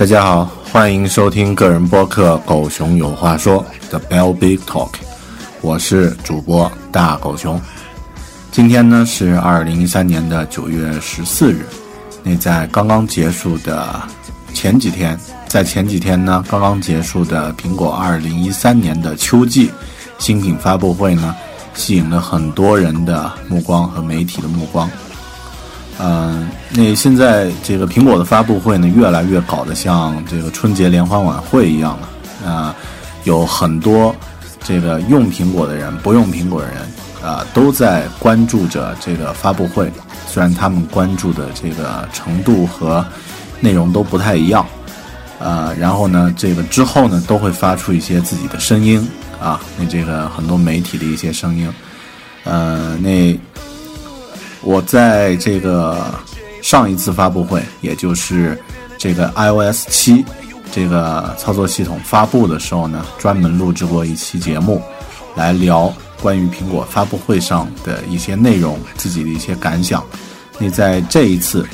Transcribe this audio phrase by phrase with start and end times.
[0.00, 3.62] 大家好，欢迎收听个人播客《狗熊有话说》
[3.92, 4.92] 的 Bell Big Talk，
[5.60, 7.60] 我是主播大狗熊。
[8.50, 11.66] 今天呢是二零一三年的九月十四日，
[12.22, 14.00] 那在刚刚结束的
[14.54, 19.70] 前几天，在前几天呢刚刚结束的苹果二零一三年的秋季
[20.18, 21.36] 新品发布会呢，
[21.74, 24.90] 吸引了很多人的目光和媒体的目光。
[26.02, 32.50] 嗯，那现在这个苹果的发布会呢，越来越搞得像这个春节联欢晚会一样了。
[32.50, 32.74] 啊，
[33.24, 34.14] 有很多
[34.64, 36.78] 这个用苹果的人、不用苹果的人
[37.22, 39.92] 啊，都在关注着这个发布会。
[40.26, 43.04] 虽然他们关注的这个程度和
[43.60, 44.64] 内容都不太一样，
[45.38, 49.06] 呃，然后呢，这个之后呢，都会发出一些自己的声音
[49.38, 51.70] 啊，那这个很多媒体的一些声音，
[52.44, 53.38] 呃，那。
[54.70, 56.14] 我在这个
[56.62, 58.56] 上一次发布会，也就是
[58.96, 60.24] 这个 iOS 七
[60.70, 64.80] 这个操作系统发布的时候呢，专门录制过一期节目，
[65.34, 65.92] 来聊
[66.22, 70.04] 关于苹果发布会上的一些内容，自己的一些感想。
[70.56, 71.66] 那在这一次，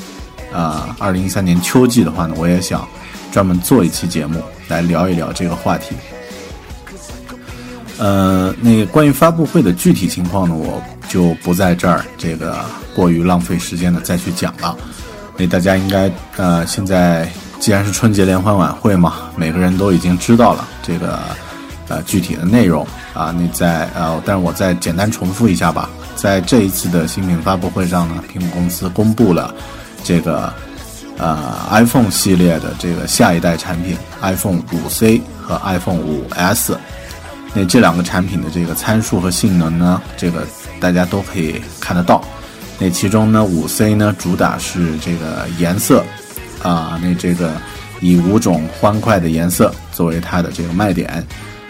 [0.51, 2.87] 啊，二零一三年秋季的话呢，我也想
[3.31, 5.95] 专门做一期节目来聊一聊这个话题。
[7.99, 10.81] 呃，那关于发布会的具体情况呢，我。
[11.07, 12.57] 就不在这儿，这个
[12.95, 14.75] 过于浪费时间的再去讲了。
[15.37, 17.29] 那大家应该呃，现在
[17.59, 21.19] 既然是春节联欢晚会嘛，每个人都已经知道了这个
[21.87, 23.31] 呃具体的内容啊。
[23.31, 25.89] 那在呃，但是我再简单重复一下吧。
[26.15, 29.53] 在这一次的新品发布会上呢，苹果公司公布了
[30.03, 30.51] 这个
[31.17, 36.75] 呃 iPhone 系列的这个下一代产品 iPhone 5C 和 iPhone 5S。
[37.53, 40.47] 那这两个产品的这个参数和性能呢，这个。
[40.79, 42.23] 大家都可以看得到，
[42.79, 46.03] 那其中呢，五 C 呢主打是这个颜色，
[46.61, 47.53] 啊，那这个
[47.99, 51.25] 以五种欢快的颜色作为它的这个卖点，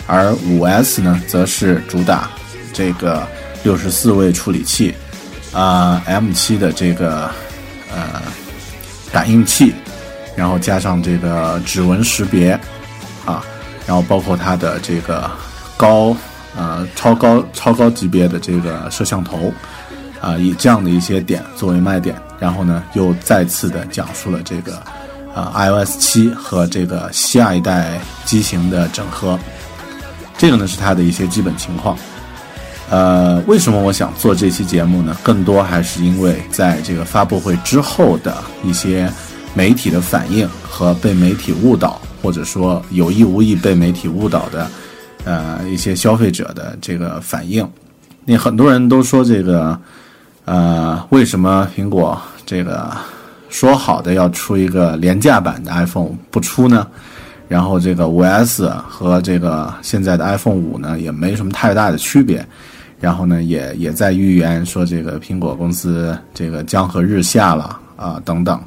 [0.05, 2.29] 而五 S 呢则是主打
[2.73, 3.27] 这个
[3.63, 4.93] 六十四位处理器，
[5.53, 7.29] 啊，M 七的这个
[7.91, 8.21] 呃
[9.11, 9.73] 感应器，
[10.35, 12.51] 然后加上这个指纹识别，
[13.25, 13.43] 啊，
[13.85, 15.29] 然后包括它的这个
[15.77, 16.15] 高。
[16.57, 19.53] 呃，超高超高级别的这个摄像头，
[20.19, 24.81] 啊，以这样的一些点作为卖点，然后呢，又再次的讲述了这个，
[25.35, 29.37] 呃，iOS 七和这个下一代机型的整合，
[30.35, 31.95] 这个呢是它的一些基本情况。
[32.89, 35.15] 呃，为什么我想做这期节目呢？
[35.21, 39.07] 更多还是因为在这个发布会之后的一些
[39.53, 44.67] 媒体的反应和被媒体误导，或者说有意无意被媒体误导的。
[45.27, 47.69] 呃，一些消费者的这个反应，
[48.23, 49.77] 那很多人都说这个，
[50.45, 52.95] 呃，为什么苹果这个
[53.49, 56.87] 说好的要出一个廉价版的 iPhone 不出呢？
[57.49, 62.45] 然后这个五 S 和这个现在的 iPhone 五呢，也没什么太大的区别。
[62.97, 68.59] 然后呢，也也在预言说这个苹果公司这个江河日下了啊，等等，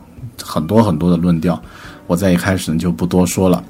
[0.43, 1.59] 很多很多的论调，
[2.07, 3.65] 我在一开始呢就不多说了。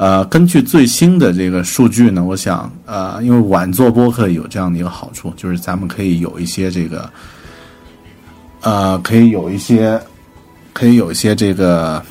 [0.00, 7.10] 呃，根据最新的这个数据呢，我想，呃，因为晚做播客有这样的一个好处，就是咱们可以有一些这个，
[8.62, 10.00] 呃，可以有一些
[10.72, 12.02] 可以有一些这个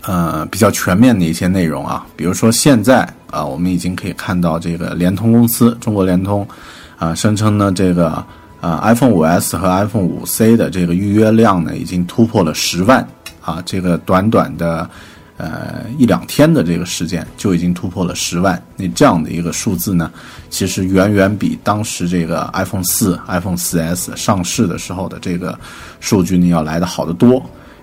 [0.00, 6.48] 呃比较全面的一些内容啊，比如说现在啊，我们已经可以看到这个联通公司，中国联通
[6.96, 8.24] 啊，声称呢这个
[8.62, 13.06] 啊 iPhone 5S 和 iPhone 5C 的这个预约量呢已经突破了十万
[13.42, 14.88] 啊，这个短短的。
[15.38, 20.10] 呃，一两天的这个时间就已经突破了十万，那这样的一个数字呢，
[20.50, 25.56] 其实远远比当时这个 iPhone 四、iPhone 四 S 上市的时候的这个
[26.00, 27.40] 数据呢要来的好得多。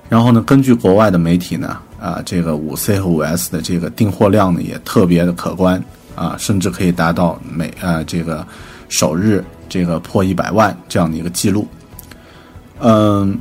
[0.10, 5.82] 然后呢，根据国外的媒体呢，啊，这个五 C 和五 S 的这个订货量呢也特别的可观
[6.14, 8.46] 啊，甚至可以达到每呃这个
[8.90, 11.66] 首日这个破一百万这样的一个记录。
[12.82, 13.40] 嗯，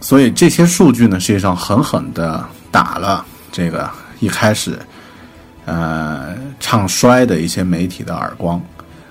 [0.00, 2.42] 所以这些数据呢，实际上狠狠的。
[2.70, 3.88] 打了这个
[4.20, 4.78] 一开始，
[5.64, 8.60] 呃，唱衰的一些媒体的耳光，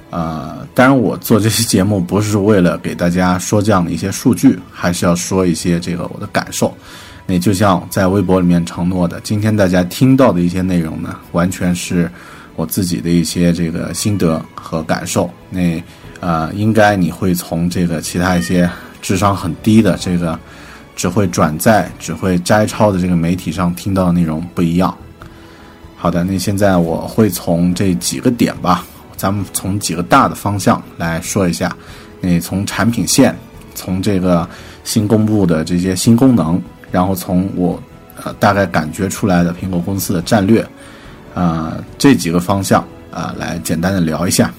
[0.09, 6.75] 呃，当然我做这期节目不是为了给大家说这样的一些数据，还是要说一些这个我的感受。
[7.25, 12.09] 那就像在微博里面承诺的，今天大家听到的一些内容呢，完全是
[12.55, 15.29] 我自己的一些这个心得和感受。
[15.49, 15.83] 那
[16.19, 18.69] 呃，应该你会从这个其他一些
[19.01, 20.39] 智商很低的这个。
[20.97, 24.93] 只会转载、只会摘抄的这个媒体上听到的内容不一样。
[25.95, 28.83] 好的，那现在我会从这几个点吧，
[29.15, 31.75] 咱们从几个大的方向来说一下。
[32.19, 33.35] 那从产品线，
[33.75, 34.47] 从这个
[34.83, 36.59] 新公布的这些新功能，
[36.91, 37.81] 然后从我
[38.23, 40.67] 呃大概感觉出来的苹果公司的战略，
[41.35, 44.51] 啊这几个方向啊来简单的聊一下。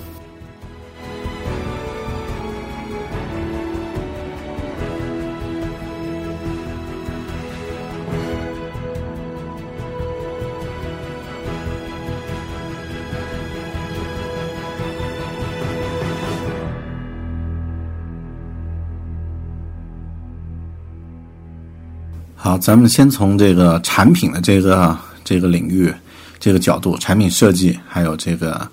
[22.49, 25.93] 好，咱们先从这个产品的这个这个领域、
[26.41, 28.67] 这个角度，产品设计，还有这个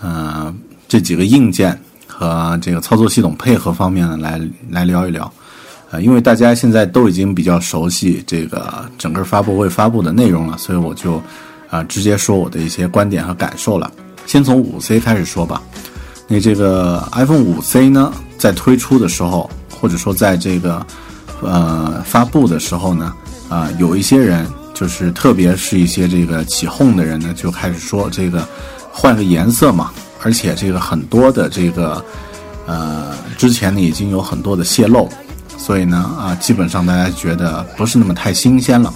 [0.00, 0.54] 呃
[0.86, 1.76] 这几个硬件
[2.06, 4.40] 和这个操作系统配合方面呢，来
[4.70, 5.28] 来聊一聊。
[5.90, 11.20] 呃，因为大家现在都已经比较熟悉这个整个发布会发布的内容了，所以我就
[11.68, 13.90] 啊直接说我的一些观点和感受了。
[14.24, 15.60] 先从五 C 开始说吧。
[16.28, 20.86] 那这个 iPhone 五 C 呢，在推出的时候，或者说在这个
[21.42, 23.14] 呃，发布的时候呢，
[23.48, 28.46] 啊，有一些人就是，特别是一些这个起哄的人呢，就开始说这个
[28.90, 29.90] 换个颜色嘛，
[30.22, 32.02] 而且这个很多的这个
[32.66, 35.08] 呃，之前呢已经有很多的泄露，
[35.58, 38.92] 所以呢啊，基本上大家觉得不是那么太新鲜了。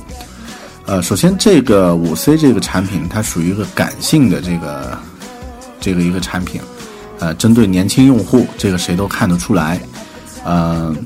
[0.87, 4.99] 呃，首先这个五 C 这个产品它属于一个感性的这个
[5.79, 6.61] 这个一个产品，
[7.19, 9.79] 呃，针对年轻用户，这个谁都看得出来，
[10.47, 10.97] 嗯。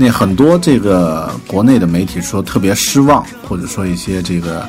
[0.00, 4.64] 那很多这个国内的媒体说特别失望，或者说一些这个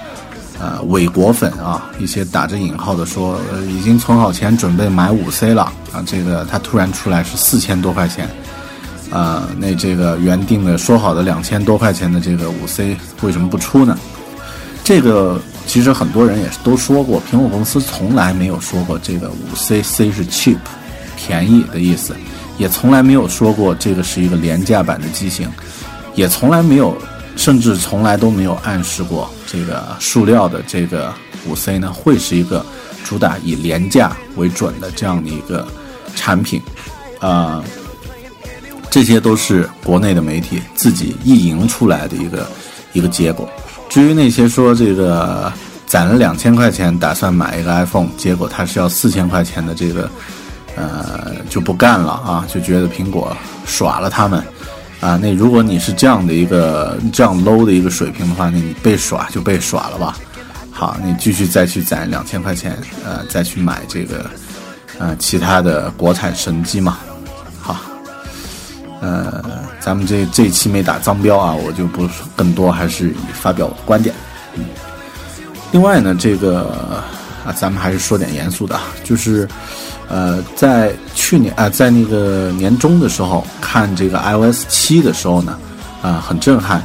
[0.59, 3.39] 呃伪果粉啊，一些打着引号的说，
[3.69, 8.27] 已经存好钱准备买五 C 了啊，这个它突然出来是四千多块钱，
[9.11, 13.95] 啊，那这个原定的说好的两千多块钱的这个五 C 为什么不出呢？
[14.83, 20.57] 这个其实很多人也是都说过，苹果公司从来没有说过这个五 C C 是 cheap
[21.15, 22.15] 便宜的意思。
[22.59, 25.49] 也从来没有说过这个是一个廉价版的机型，
[26.13, 26.95] 也从来没有，
[27.37, 31.11] 甚至从来都没有暗示过这个塑料的这个
[31.47, 32.63] 五 C 呢会是一个
[33.05, 35.65] 主打以廉价为准的这样的一个
[36.15, 36.61] 产品，
[37.21, 37.63] 啊，
[38.91, 42.45] 这些都是国内的媒体自己意淫出来的一个
[42.91, 43.49] 一个结果。
[43.87, 45.51] 至于那些说这个
[45.87, 50.11] 攒了两千块钱打算买一个 iPhone，结果它是要四千块钱的这个。
[50.79, 54.41] 呃，就不干了啊，就觉得苹果耍了他们，
[55.01, 60.17] 啊，那如果你是这样的一个这样 low 的一个水平的话，那你被耍就被耍了吧。
[60.71, 64.25] 好，你继续再去攒两千块钱，呃，再去买这个，
[64.97, 66.97] 呃，其他的国产神机嘛。
[67.59, 67.75] 好，
[69.01, 69.43] 呃，
[69.81, 72.07] 咱们这这一期没打脏标啊，我就不
[72.37, 74.15] 更多，还是以发表观点。
[74.55, 74.63] 嗯，
[75.73, 77.03] 另外呢，这个
[77.51, 79.47] 咱们还是说点严肃的啊，就是。
[80.11, 85.55] 呃，在去年啊，在那个年终的时候看这个 iOS 七的时候呢，
[86.01, 86.81] 啊，很震撼，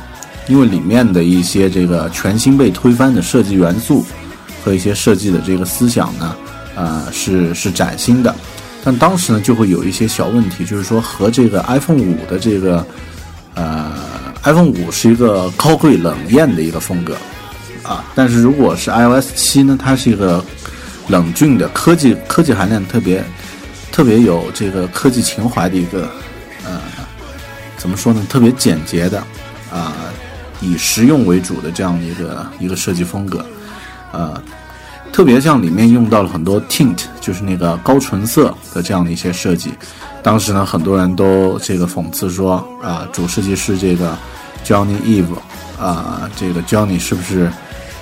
[0.47, 4.05] 因为里面的一些这个全新被推翻的设计元素
[4.63, 6.37] 和一些设计的这个思想呢，
[6.77, 8.35] 啊，是是崭新的。
[8.85, 12.87] 但当时呢，就会有一些小问题，就是说和这个 iPhone 五的这个，
[13.55, 13.91] 呃
[14.43, 17.17] ，iPhone 五是一个高贵冷艳的一个风格，
[17.85, 20.45] 啊，但是如果是 iOS 七呢，它是一个。
[21.09, 23.23] 冷峻的科技，科技含量特别，
[23.93, 26.09] 特别有这个科技情怀的一个，
[26.65, 26.81] 呃，
[27.77, 28.25] 怎么说呢？
[28.27, 29.19] 特别简洁的，
[29.71, 29.93] 啊
[30.63, 33.45] 以实用为主的这样的一个一个设计风格，
[34.13, 34.43] 呃，
[35.13, 39.75] 特别像里面用到了很多 tint，就是那个高纯色的这样的一些设计。
[40.23, 44.17] 当时呢，很多人都这个讽刺说啊，主设计师这个
[44.65, 45.37] Johnny Eve
[45.79, 47.53] 啊，这个 Johnny 是不是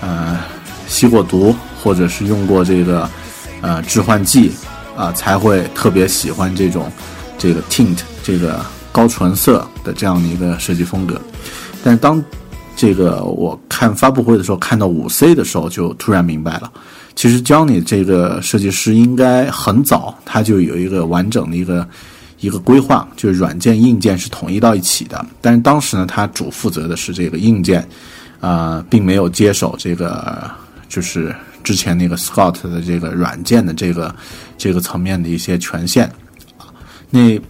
[0.02, 0.38] 呃
[0.86, 3.08] 吸过毒，或者是用过这个
[3.62, 4.52] 呃致幻剂
[4.94, 6.92] 啊，才会特别喜欢这种
[7.38, 11.18] 这个 tint 这个高纯色的这样的一个设计风格。
[11.82, 12.22] 但是当
[12.76, 16.70] 这个我看发布会的时候，看到五 C 的时候，就突然明白了，
[17.16, 21.88] 其实 Johnny 这个设计师应该很早他就有一个完整的一个。
[22.40, 27.88] 一个规划就是软件硬件是统一到一起的，但是当时呢，他主负责的是这个硬件，
[28.42, 30.50] 啊，并没有接手这个
[30.86, 31.34] 就是
[31.64, 34.14] 之前那个 Scott 的这个软件的这个
[34.58, 36.04] 这个层面的一些权限
[36.58, 36.68] 啊。
[37.08, 37.40] 那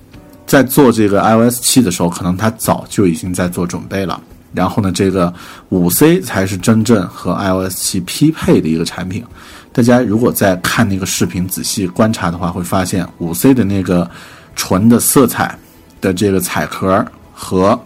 [0.46, 4.22] 在做这个 iOS 七的时候，可能他早就已经在做准备了。
[4.54, 5.34] 然后呢，这个
[5.70, 9.24] 五 C 才是真正和 iOS 七匹配的一个产品。
[9.72, 14.08] 大家如果在看那个视频仔细观察的话，会发现五 C 的那个。
[14.54, 15.58] 纯的色彩
[15.98, 17.80] 的这个彩壳和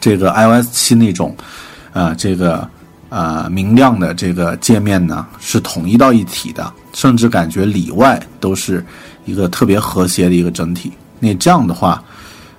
[0.00, 1.32] 这个 iOS 七那种，
[1.94, 2.68] 呃，这个
[3.08, 8.84] 呃明亮的这个界面呢，是统一到一体的，甚至感觉里外都是
[9.24, 10.92] 一个特别和谐的一个整体。
[11.20, 12.02] 那这样的话，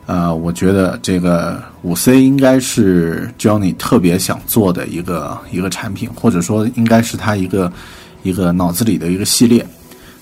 [0.06, 7.72] 呃，我觉得这个五 C 应该是 Johnny 特别想做的一个一个产品，或者说应该是他一个
[8.24, 9.68] 一个脑子里的一个系列。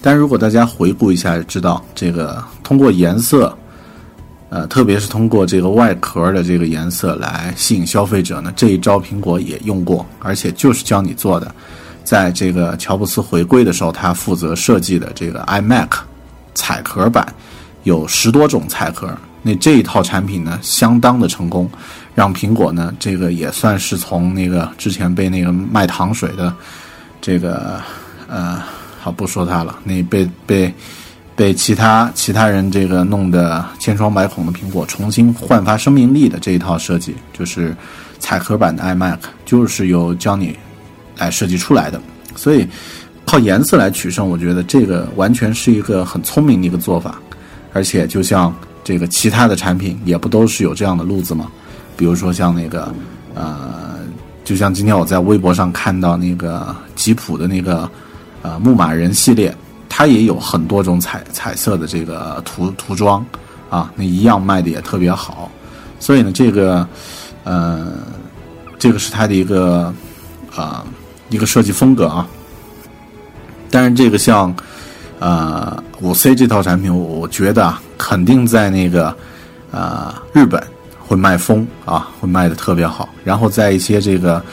[0.01, 3.55] 但如果大家回顾一下，知道这个通过颜色，
[4.53, 11.55] 呃，特别是通过这个外壳的这个颜色来吸引消费者呢，这一招苹果也用过，而且就是教你做的。
[12.03, 15.89] 在这个乔布斯回归的时候，他负责设计的这个 iMac
[16.53, 17.25] 彩壳版
[17.81, 19.09] 有十多种彩壳，
[19.41, 21.67] 那这一套产品呢，相当的成功，
[22.13, 26.53] 让苹果呢，这个也算是从那个之前被那个卖糖水的
[27.19, 27.81] 这个
[28.27, 28.61] 呃。
[29.01, 29.79] 好，不说他了。
[29.83, 30.73] 那被被
[31.35, 37.75] 被其他其他人这个弄得千疮百孔的苹果，重新焕发生命力的这一套设计，就是
[38.19, 40.55] 彩壳版的 iMac，就是由 JONY
[41.17, 41.99] 来设计出来的。
[42.35, 42.67] 所以
[43.25, 47.15] 靠颜色来取胜，我觉得这个完全是一个很聪明的一个做法。
[47.73, 51.51] 而且就像这个其他的产品，也不都是有这样的路子吗？
[51.97, 52.93] 比如说像那个
[53.33, 53.99] 呃，
[54.43, 57.89] 就像今天我在微博上看到那个吉普的那个。
[58.45, 59.55] 呃，牧马人系列，
[59.95, 63.23] 它也有很多种彩彩色的这个涂涂装，
[63.69, 65.51] 啊，那一样卖的也特别好，
[65.99, 66.87] 所以呢，这个，
[67.43, 67.93] 呃，
[68.79, 69.93] 这个是它的一个，
[70.55, 70.83] 啊，
[71.29, 72.27] 一个设计风格啊。
[73.69, 74.51] 但是这个像，
[75.19, 79.15] 呃，五 C 这套产品，我觉得肯定在那个，
[79.69, 80.59] 呃，日本
[80.99, 84.43] 会卖疯啊，会卖的特别好，然后在一些这个。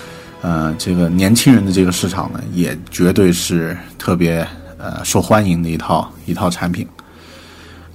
[0.42, 4.46] 呃，这个年轻人的这个市场呢，也绝对是特别
[4.82, 6.86] 呃受欢迎的一套一套产品。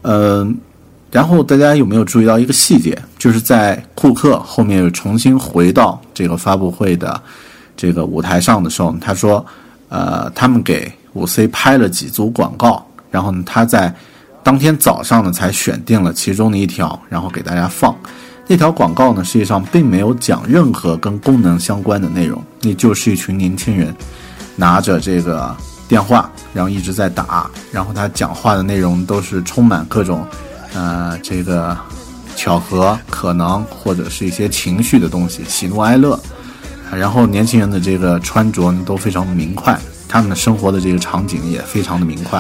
[0.04, 0.56] 嗯，
[1.12, 2.98] 然后大家有没有注意到一个细节？
[3.18, 7.20] 就是在库克后面又重新回到这个发布会的
[7.76, 9.44] 这个舞台上的时候，他说，
[9.90, 13.92] 呃，他们给五 C 拍了几组广告，然后呢，他在
[14.44, 17.96] 当天早上呢才选定了其中的一条，然后给大家放。
[18.48, 23.92] 那条广告呢，实际上并没有讲任何跟功能相关的内容，那就是一群年轻人
[24.56, 25.56] 拿着这个
[25.88, 30.26] 电话，然后一直在打，然后他讲话的内容都是充满各种，
[30.74, 31.78] 呃，这个
[32.36, 36.20] 巧合、可能或者是一些情绪的东西，喜怒哀乐。
[36.92, 39.78] 然后年轻人的这个穿着呢都非常的明快，
[40.08, 42.40] 他们的生活的这个场景也非常的明快，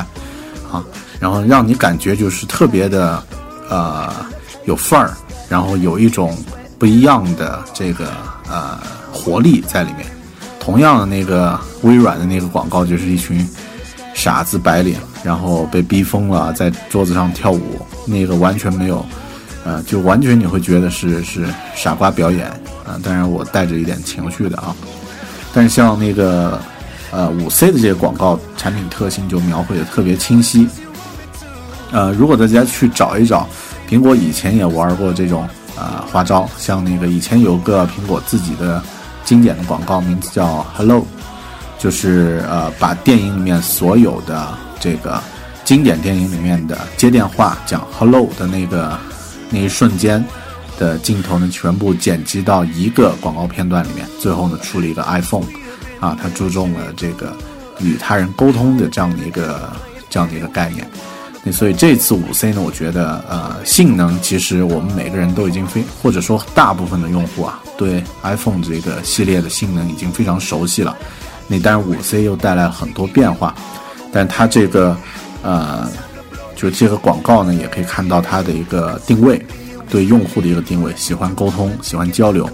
[0.71, 0.83] 啊，
[1.19, 3.21] 然后让你感觉就是特别的，
[3.69, 4.13] 呃，
[4.65, 5.13] 有范儿。
[5.47, 6.35] 然后有一种
[6.79, 8.11] 不一样的这个
[8.49, 8.79] 呃
[9.13, 10.14] 活力在里面。
[10.65, 13.47] 同样的那个微软的那个广告就是一群
[14.15, 19.05] 傻子白领，然后被逼疯了，在桌子上跳舞，那个完全没有，
[19.63, 21.45] 呃，就完全你会觉得是是
[21.75, 22.47] 傻瓜表演
[22.83, 22.97] 啊。
[23.03, 24.75] 当然我带着一点情绪的啊。
[25.53, 26.59] 但是像那个
[27.11, 30.67] 呃五 C 的这些广告产品特性就描绘的特别清晰。
[31.91, 33.47] 呃，如果大家去找一找。
[33.87, 38.81] 苹果以前也玩过这种呃花招，像那个以前有个苹果自己的
[39.25, 41.05] 经典的广告，名字叫 Hello，
[41.77, 45.21] 就是呃把电影里面所有的这个
[45.65, 48.97] 经典电影里面的接电话讲 Hello 的那个
[49.49, 50.23] 那一瞬间
[50.77, 55.45] 的镜头呢，全部剪辑到一个广告片段里面，最后呢出了一个 iPhone，
[55.99, 57.35] 啊，它注重了这个
[57.79, 59.71] 与他人沟通的这样的一个
[60.09, 60.87] 这样的一个概念。
[61.51, 70.97] 所以这次五 C 呢，我觉得呃性能其实我们每个人都已经非或者说大部分的用户啊，对 iPhone 这个系列的性能已经非常熟悉了。
[71.47, 73.53] 那当然五 C 又带来很多变化，
[74.11, 74.97] 但它这个
[75.43, 75.87] 呃
[76.55, 79.39] 就这个广告呢，也可以看到它的一个定位，
[79.89, 82.49] 对用户的一个定位，喜欢沟通，喜欢交流。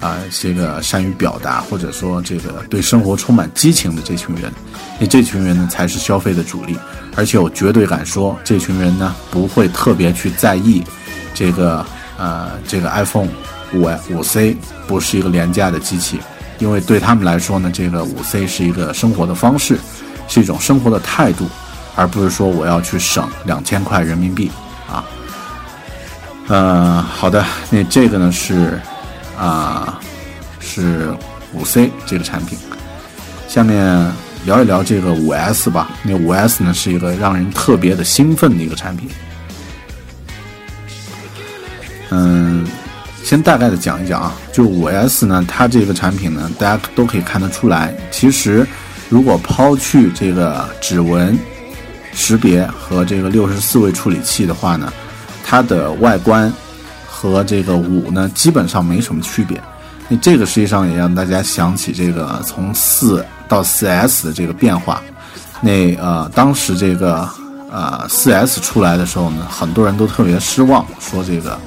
[0.00, 4.52] 啊，这个善于表达，或者说这个对生活充满激情的这群人，
[4.98, 6.76] 那这群人呢才是消费的主力。
[7.16, 10.82] 而且我绝对敢说，这群人呢不会特别去在意
[11.34, 11.84] 这个
[12.18, 13.28] 呃这个 iPhone
[13.74, 16.20] 五五 C 不是一个廉价的机器，
[16.58, 19.78] 因为对他们来说呢，这个五 C 是一个生活的方式，
[20.28, 21.48] 是一种生活的态度，
[21.96, 24.50] 而不是说我要去省两千块人民币
[24.90, 25.04] 啊。
[26.48, 28.80] 呃，好的，那这个呢是。
[29.34, 29.98] 啊，
[30.60, 31.12] 是
[31.52, 32.56] 五 C 这个产品。
[33.48, 34.12] 下面
[34.44, 35.90] 聊一聊这个五 S 吧。
[36.02, 39.08] 那五 S 呢，是一个让人特别的兴奋的一个产品。
[42.10, 42.66] 嗯，
[43.22, 48.66] 先大概的讲一讲啊，就五 S 呢，它这个产品呢，大家都可以看得出来，其实
[49.08, 51.38] 如果抛去这个指纹
[52.12, 54.92] 识别和这个六十四位处理器的话呢，
[55.44, 56.52] 它的外观。
[57.24, 59.62] 和这个五呢，基本上没什么区别。
[60.08, 65.02] 那这个实际上也让大家想起这个从四到四 S 的这个变化。
[65.60, 67.28] 那呃，当时这个
[67.70, 71.58] 呃四 S 出来的时候呢，很多人都特别失望，说这个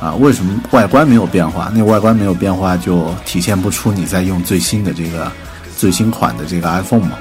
[0.00, 1.72] 啊为什么外观没有变化？
[1.74, 5.28] 那外观没有变化就体现不出你在用最新的这个
[5.76, 7.18] 最新款的这个 iPhone 嘛？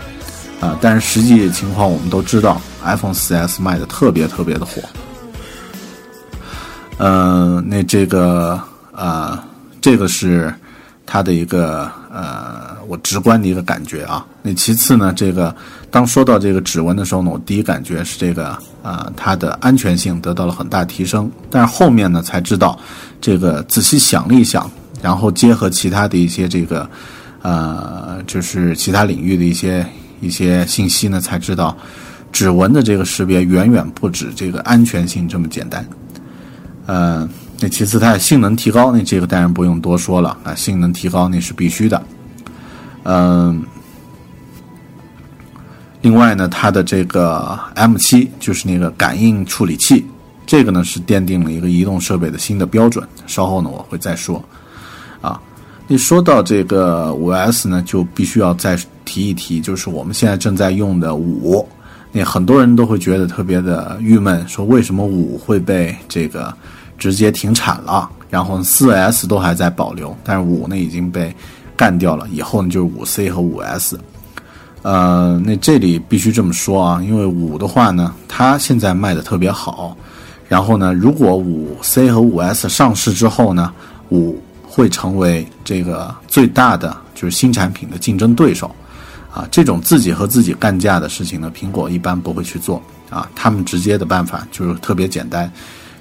[0.62, 4.82] 啊，但是实际情况我们都知道，iPhone 四 S 卖的特别特别的火。
[7.00, 8.62] 嗯，那这个
[8.94, 9.44] 啊，
[9.82, 10.54] 这个是
[11.06, 14.26] 它的一个呃，我直观的一个感觉啊。
[14.42, 15.56] 那其次呢，这个
[15.92, 21.30] 当说到这个指纹的时候呢，我第一感觉是这个啊，它的安全性得到了很大提升。
[21.52, 22.80] 但是后面呢，才知道
[23.22, 24.68] 这个仔细想了一想，
[25.00, 26.90] 然后结合其他的一些这个
[27.44, 29.86] 呃，就是其他领域的一些
[30.20, 31.78] 一些信息呢，才知道
[32.32, 35.88] 指纹的这个识别远远不止这个安全性这么简单。
[36.88, 42.04] 呃，那其次它的性能提高，那这个当然不用多说了啊，性能提高那是必须的。
[43.02, 43.64] 嗯，
[46.02, 50.06] 另外呢，它的这个 M7 就是那个感应处理器，
[50.46, 53.04] 这个呢是奠定了一个移动设备的新的标准。
[53.26, 54.44] 稍后呢我会再说。
[55.20, 55.42] 啊，
[55.88, 61.68] 那说到这个五 S 呢，就必须要再提一提，就是我们现在正在用的五，
[62.12, 66.56] 那很多人都会觉得特别的郁闷，说为什么五会被这个。
[66.98, 71.36] 直接停产了，然后四 S 都还在保留，但是五呢已经被
[71.76, 72.28] 干掉了。
[72.32, 74.00] 以后呢就是五 C 和五 S。
[74.84, 79.96] 呃，那这里必须这么说啊，因为五的话呢，它现在卖的特别好。
[80.48, 83.74] 然后呢，如果五 C 和五 S 上市之后呢，
[84.10, 88.74] 五会成为这个最大的就是新产品的竞争对手。
[89.34, 93.30] 啊，这种自己和自己干架的事情呢，苹果一般不会去做啊。
[93.36, 95.52] 他们直接的办法就是特别简单，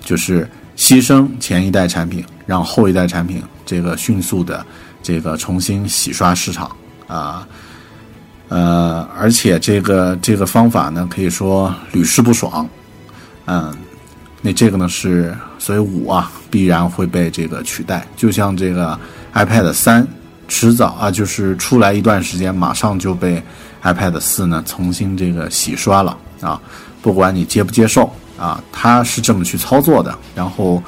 [0.04, 0.48] 就是。
[0.76, 4.64] 牺牲前一代产品，让后一代产品这个迅速的
[5.02, 6.70] 这个重新洗刷市场
[7.06, 7.48] 啊，
[8.48, 12.68] 呃，而且这个这个方法呢，可以说屡试不爽，
[13.46, 13.74] 嗯，
[14.42, 18.98] 那这个呢是，所以五啊必然会被这个取代，就像这个
[19.32, 20.06] iPad 三，
[20.46, 23.42] 迟早啊就是出来一段时间，马上就被
[23.82, 26.60] iPad 四呢重新这个洗刷了啊，
[27.00, 28.12] 不管你接不接受。
[28.38, 30.82] 啊，他是这么去操作的，然后，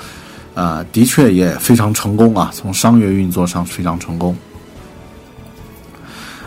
[0.55, 4.37] 呃，的确也非常成功啊，从商业运作上非常成功。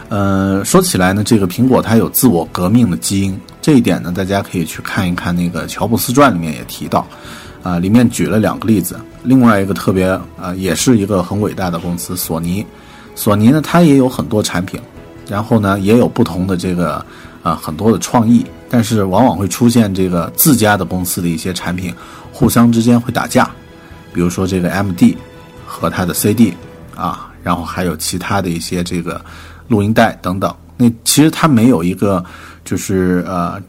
[0.09, 7.07] 呃，说起来呢，这个苹果它有自我革命的基因，这一点呢，大家可以去看一看那个《乔布斯传》里面也提到，
[7.63, 12.65] 啊，里面举了两个例子，另外一个特别啊，也是一个很伟大的公司——索尼。
[13.15, 14.79] 索尼呢，它也有很多产品，
[15.29, 17.05] 然后呢，也有不同的这个
[17.43, 18.45] 啊很多的创意。
[18.69, 21.93] 但是往往会出现这个自家的公司的一些产品
[22.31, 23.51] 互相之间会打架，
[24.13, 25.13] 比如说这个 MD
[25.65, 26.53] 和它的 CD
[26.95, 29.19] 啊，然后还有其他的一些这个
[29.67, 30.55] 录音带等等。
[30.77, 32.23] 那其实它没有一个
[32.63, 33.61] 就是呃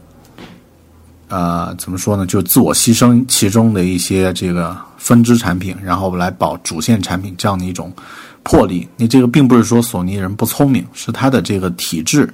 [1.27, 2.25] 呃怎么说呢？
[2.25, 7.91] 就自我牺牲其中的一些这个分支产品，然后来保主线产品这样的一种
[8.41, 8.87] 魄力。
[8.95, 12.33] 你这个并不是说索尼人不聪明，是它的这个体制。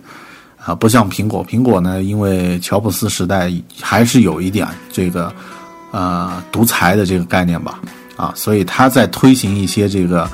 [0.70, 3.52] 啊，不像苹果，苹果呢，因为乔布斯时代
[3.82, 5.34] 还是有一点这个，
[5.90, 7.80] 呃，独裁的这个概念吧，
[8.16, 10.30] 啊，所以他在推行一些这个，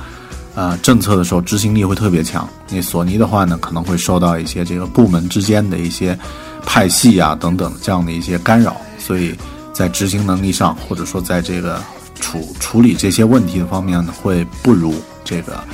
[0.54, 2.46] 呃，政策的时候，执行力会特别强。
[2.68, 6.18] 那索尼的话呢，可能会受到一些这个部门之间的一些
[6.66, 9.34] 派系啊等等这样的一些干扰，所以
[9.72, 11.80] 在执行能力上，或者说在这个
[12.20, 15.64] 处处理这些问题的方面呢，会不如这个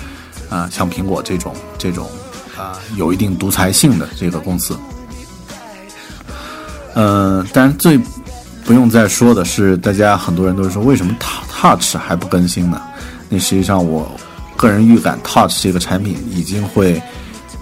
[0.48, 2.08] 啊像苹果这种这种
[2.56, 4.76] 啊有一定独裁性的这个公司。
[6.94, 7.98] 嗯，当然最
[8.64, 12.80] 不用再说的是，大家很多人都是说为什么 Touch 还不更新呢？
[13.28, 14.10] 那实际上我
[14.56, 17.00] 个人预感，Touch 这个产品已经会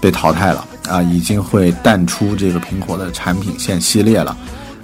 [0.01, 4.35] 被淘汰了啊，已经会淡出这个苹果的产品线系列了。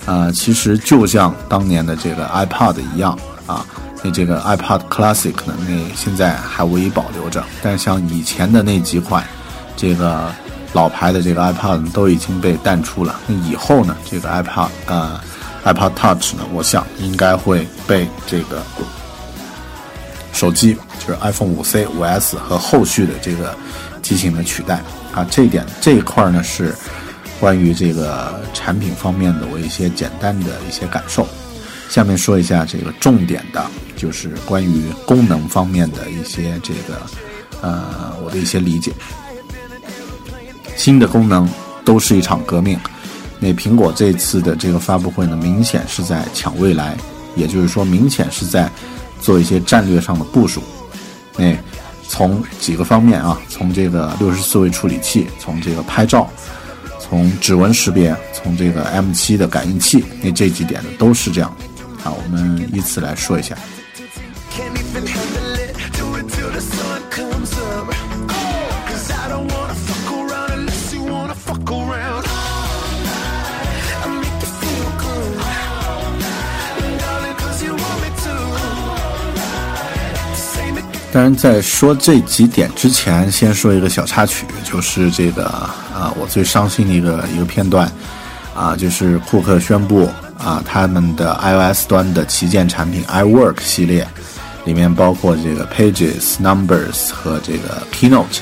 [0.06, 3.66] 啊，其实就像当年的这个 iPad 一样啊，
[4.02, 7.44] 那这个 iPad Classic 呢，那现在还唯一保留着。
[7.62, 9.28] 但像以前的那几款，
[9.78, 10.30] 这个
[10.74, 13.18] 老牌的这个 iPad 都已经被淡出了。
[13.28, 15.18] 那以后呢，这个 iPad 呃
[15.64, 18.62] ，iPad Touch 呢，我想应该会被这个
[20.34, 23.56] 手机，就是 iPhone 5C、5S 和后续的这个
[24.02, 24.82] 机型的取代
[25.14, 25.26] 啊。
[25.32, 26.76] 这一点这一块呢是。
[27.40, 31.28] 关于这个产品方面的我一些简单的一些感受，
[31.88, 33.64] 下面说一下这个重点的，
[33.96, 37.00] 就是关于功能方面的一些这个，
[37.62, 38.92] 呃，我的一些理解。
[40.78, 41.50] 新的功能
[41.84, 42.80] 都是一场革命。
[43.40, 46.96] 那苹果这次的这个发布会呢，明显是在抢未来，
[47.36, 48.72] 也就是说，明显是在
[49.20, 50.64] 做一些战略上的部署。
[51.36, 51.54] 那
[52.08, 56.30] 从几个方面啊，从这个六十四位处理器，从这个拍照。
[57.00, 61.50] 从指纹识别，从这个 M7 的感应器，那这几点呢都是这样。
[62.04, 63.56] 啊，我们依次来说一下。
[81.18, 85.46] 当然，在说这几点之前，先说一个小插曲，就是这个
[85.92, 87.92] 啊，我最伤心的一个一个片段，
[88.56, 94.08] 啊，就是库克宣布啊，他们的 iOS 端的旗舰产品 iWork 系列，
[94.64, 98.38] 里面包括这个 Pages、Numbers 和这个 Keynote，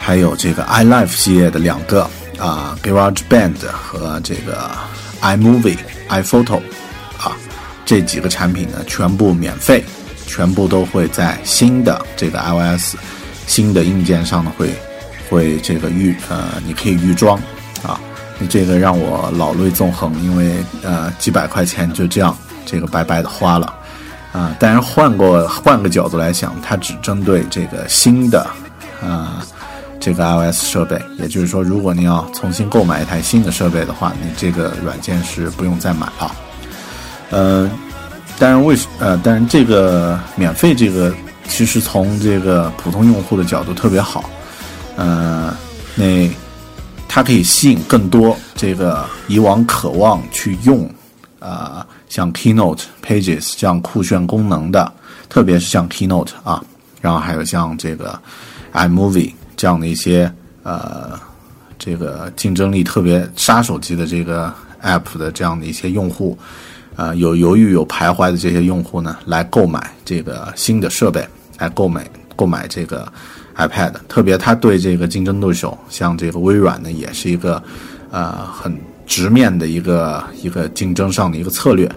[0.00, 4.70] 还有这个 iLife 系列的两个啊，GarageBand 和这个
[5.20, 5.76] iMovie、
[6.08, 6.62] iPhoto
[7.18, 7.36] 啊，
[7.84, 9.84] 这几个产品呢，全部免费。
[10.28, 12.94] 全部都会在新的这个 iOS
[13.46, 14.70] 新的硬件上呢，会
[15.28, 17.36] 会这个预呃，你可以预装
[17.82, 17.98] 啊，
[18.48, 22.36] 这个让我老泪纵横，因为呃几百块钱就这样
[22.66, 23.74] 这个白白的花了
[24.30, 24.54] 啊。
[24.60, 28.46] 但是换过换个角度来想，它只针对这个新的
[29.02, 29.42] 啊
[29.98, 36.36] 这个 iOS 设备，也就是说，如果你要重新购买一台新的设备的话，你这个软件是不用再买了，
[37.30, 37.70] 嗯。
[38.38, 41.12] 当然，为呃，当然这个免费这个，
[41.48, 44.30] 其实从这个普通用户的角度特别好，
[44.94, 45.52] 呃，
[45.96, 46.30] 那
[47.08, 50.88] 它可以吸引更多这个以往渴望去用
[51.40, 54.92] 啊，像 Keynote、Pages 这样酷炫功能的，
[55.28, 56.62] 特别是像 Keynote 啊，
[57.00, 58.16] 然后还有像这个
[58.72, 61.18] iMovie 这样的一些呃，
[61.76, 66.38] 这个竞争力特别杀手级的这个 App 的这样的一些用户。
[66.98, 71.24] 啊，有犹豫、有徘徊的这些用户呢，来购买这个新的设备，
[71.56, 73.06] 来购买购买这个
[73.56, 73.92] iPad。
[74.08, 77.62] 特别他对这个竞争对手，像这个微软呢，也是一个
[78.10, 81.88] 呃很直面的一个一个竞争上的一个策略。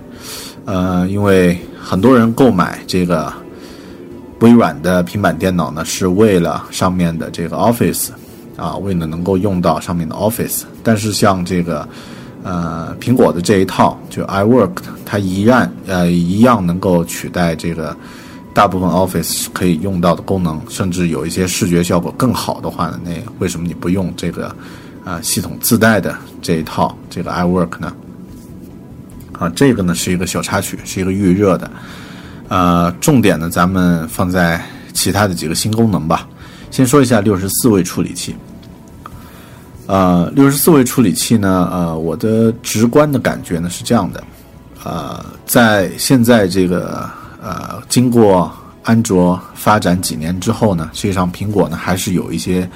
[0.65, 3.33] 呃，因为很多人购买这个
[4.41, 8.09] 微软的平板电脑呢，是为了上面的这个 Office
[8.55, 10.61] 啊，为了能够用到上面的 Office。
[10.83, 11.89] 但是像这个。
[12.43, 14.71] 呃，苹果的这一套就 iWork，
[15.05, 17.95] 它一样呃一样能够取代这个
[18.53, 24.55] 大部分 Office 可以用到的功能，甚至有一些视觉效果更好的话呢，那为什么你不用这个
[25.05, 27.93] 啊系统自带的这一套这个 iWork 呢？
[29.33, 31.71] 啊，这个呢是一个小插曲，是一个预热的。
[32.47, 34.59] 呃，重点呢咱们放在
[34.93, 36.27] 其他的几个新功能吧。
[36.71, 38.35] 先说一下六十四位处理器。
[39.87, 41.67] 呃，六十四位处理器呢？
[41.71, 44.23] 呃，我的直观的感觉呢是这样的，
[44.85, 47.09] 呃，在现在这个
[47.41, 48.49] 呃，经过
[48.83, 52.69] 安卓发展几年之后呢，实际上苹果呢还是有一些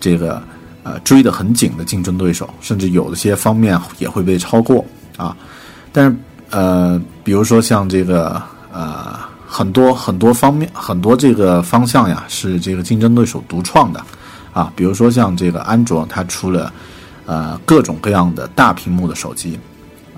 [0.00, 0.42] 这个
[0.82, 4.84] 呃追得很紧的竞争对手，甚至有的些方面也会被超过
[5.16, 5.36] 啊。
[5.92, 6.16] 但是
[6.50, 8.42] 呃，比如说像这个
[8.72, 9.14] 呃
[9.46, 14.02] 很多很多方面很多这个方向呀，是这个竞争对手独创的。
[14.56, 16.72] 啊，比如说像这个安卓，它出了
[17.26, 19.58] 呃各种各样的大屏幕的手机，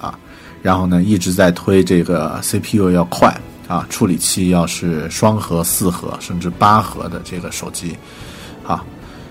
[0.00, 0.16] 啊，
[0.62, 7.96] 然后呢一直在推这个 CPU 要快啊，处理器要是双核、四核甚至八核的这个手机，
[8.64, 8.84] 啊，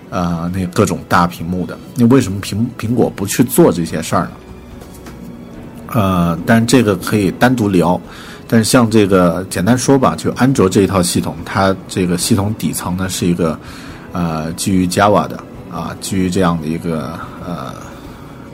[0.09, 4.31] 呃那各种大屏幕的，那为什么苹苹果不去做这些事儿呢？
[5.93, 7.97] 呃，但是这个可以单独聊。
[8.49, 13.57] 但是像这个简单说吧，就安卓这一套系统，它这个系统底层呢是一个
[14.11, 15.37] 呃基于 Java 的
[15.71, 17.73] 啊，基于这样的一个呃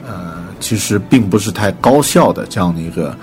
[0.06, 3.16] 呃，其实并不是太高效的这样的一个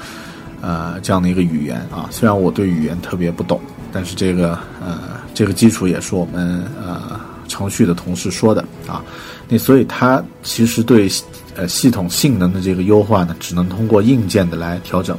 [0.61, 2.07] 呃这样的一个语言啊。
[2.11, 3.59] 虽然我对语言特别不懂，
[3.91, 4.99] 但是这个呃
[5.33, 9.03] 这个基础也是我们呃程序的同事说的啊。
[9.47, 11.09] 那所以它其实对
[11.55, 15.17] 呃系统性能的这个优化呢，只能通过硬件的来调整。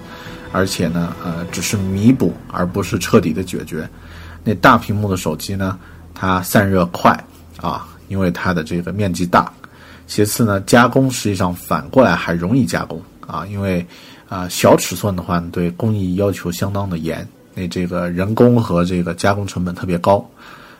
[0.54, 3.88] 而且呢，呃，只是弥补，而不是彻底的解决。
[4.44, 5.78] 那大屏幕的手机呢，
[6.22, 7.12] 它散热快
[7.60, 9.52] 啊，因为它的这个面积大。
[10.06, 13.84] 其次呢，加工实际上反过来还容易加工啊，因为
[14.28, 20.24] 啊小尺寸的话，对工艺要求相当的严，那这个人工和这个加工成本特别高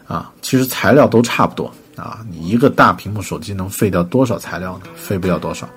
[0.07, 0.31] 啊。
[0.43, 4.85] 其实材料都差不多啊，你一个大屏幕手机能废掉多少材料呢？
[4.95, 5.69] 废不了多少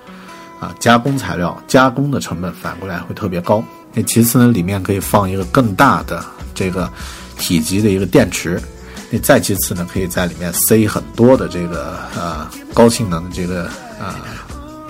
[0.60, 0.72] 啊。
[0.78, 3.60] 加工材料加工的成本反过来会特别高。
[3.92, 6.24] 那其次呢，里面可以放一个更大的
[6.54, 6.88] 这个
[7.36, 8.62] 体积的一个电池。
[9.10, 13.68] 那再其次呢，可以在里面塞很多的这个呃高性能的这个
[14.00, 14.14] 呃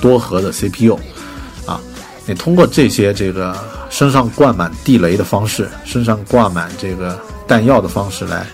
[0.00, 0.98] 多核的 CPU
[1.66, 1.80] 啊。
[2.26, 3.56] 你通过这些这个
[3.90, 8.46] 身上挂满地雷的方式，身上挂满这个弹药的方式来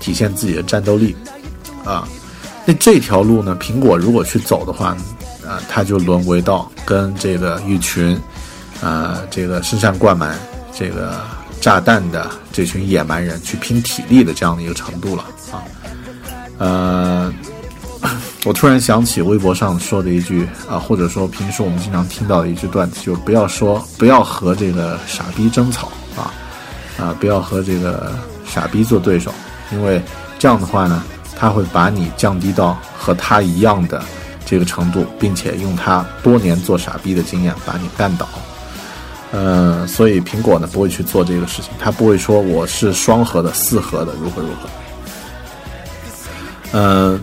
[0.00, 1.16] 体现自己的战斗力
[1.84, 2.06] 啊。
[2.64, 4.96] 那这条路呢，苹果如果去走的话，
[5.46, 8.20] 啊，它就沦为到跟这个一群。
[8.82, 10.38] 呃，这个身上挂满
[10.70, 11.18] 这个
[11.66, 15.58] 炸弹的这群野蛮人去拼体力的这样的一个程度了啊。
[16.58, 17.34] 呃，
[18.46, 26.30] 我突然想起微博上说的一句啊，或者说平时我们经常听到的一句段子，就不要说不要和这个傻逼争吵啊
[27.00, 29.34] 啊，不要和这个傻逼做对手，
[29.72, 30.00] 因为
[30.38, 31.02] 这样的话呢，
[31.34, 34.04] 他会把你降低到和他一样的
[34.44, 38.28] 这个程度，并且用他多年做傻逼的经验把你干倒。
[39.32, 44.68] 呃，所以苹果呢不会去做这个事情，它不会说我是双核的、四核的，如何如何。
[46.72, 47.20] 呃，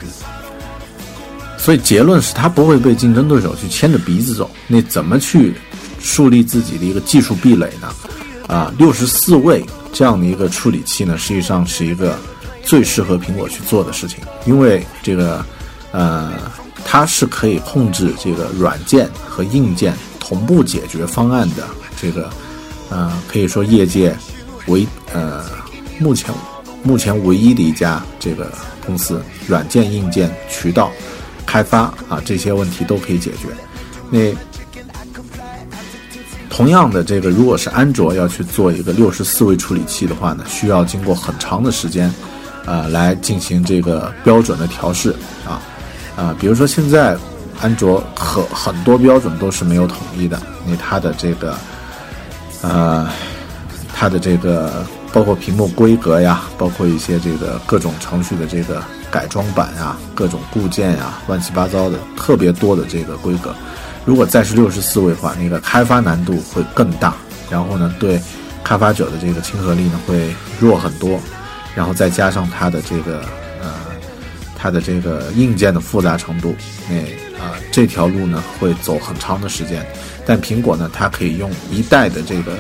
[1.58, 4.50] 所以结论是它不会被竞争对手去牵着鼻子走。
[4.68, 5.56] 那怎么去
[6.02, 7.90] 树立自己的一个技术壁垒呢？
[8.48, 12.18] 啊，六十四位这样的一个处理器呢，实际上是一个
[12.64, 15.44] 最适合苹果去做的事情，因为这个
[15.92, 16.34] 呃，
[16.84, 21.66] 它是可以控制这个软件和硬件同步解决方案的。
[22.04, 22.30] 这个，
[22.90, 24.14] 呃，可以说业界
[24.68, 25.42] 唯呃
[26.02, 26.36] 目前
[26.84, 28.52] 目前唯一的一家这个
[28.86, 30.92] 公司，软件、硬件、渠道
[31.46, 33.48] 开发啊这些问题都可以解决。
[34.10, 34.36] 那
[36.50, 42.14] 同样的，这个如果是安卓要去做一个六十四位处理器的话呢，需要经过很长的时间，
[42.66, 45.16] 呃，来进行这个标准的调试
[45.48, 45.62] 啊
[46.18, 47.18] 啊，比如说现在
[47.62, 50.38] 安卓很很多标准都是没有统一的，
[50.68, 51.58] 那它的这个。
[52.64, 53.08] 呃，
[53.94, 63.54] 它的这个包括屏幕规格呀，包括一些这个各种程序的这个改装版啊，各种固件呀，乱七八糟的特别多的这个规格。
[64.06, 67.14] 如果再是六十四位的话，那个开发难度会更大，
[67.50, 68.20] 然后呢，对
[68.64, 71.20] 开发者的这个亲和力呢会弱很多，
[71.76, 73.20] 然后再加上它的这个
[73.62, 73.72] 呃，
[74.58, 76.56] 它的这个硬件的复杂程度，
[76.90, 76.96] 那
[77.44, 79.86] 啊这条路呢会走很长的时间。
[80.26, 82.54] 但苹果呢，它可以用一代的这个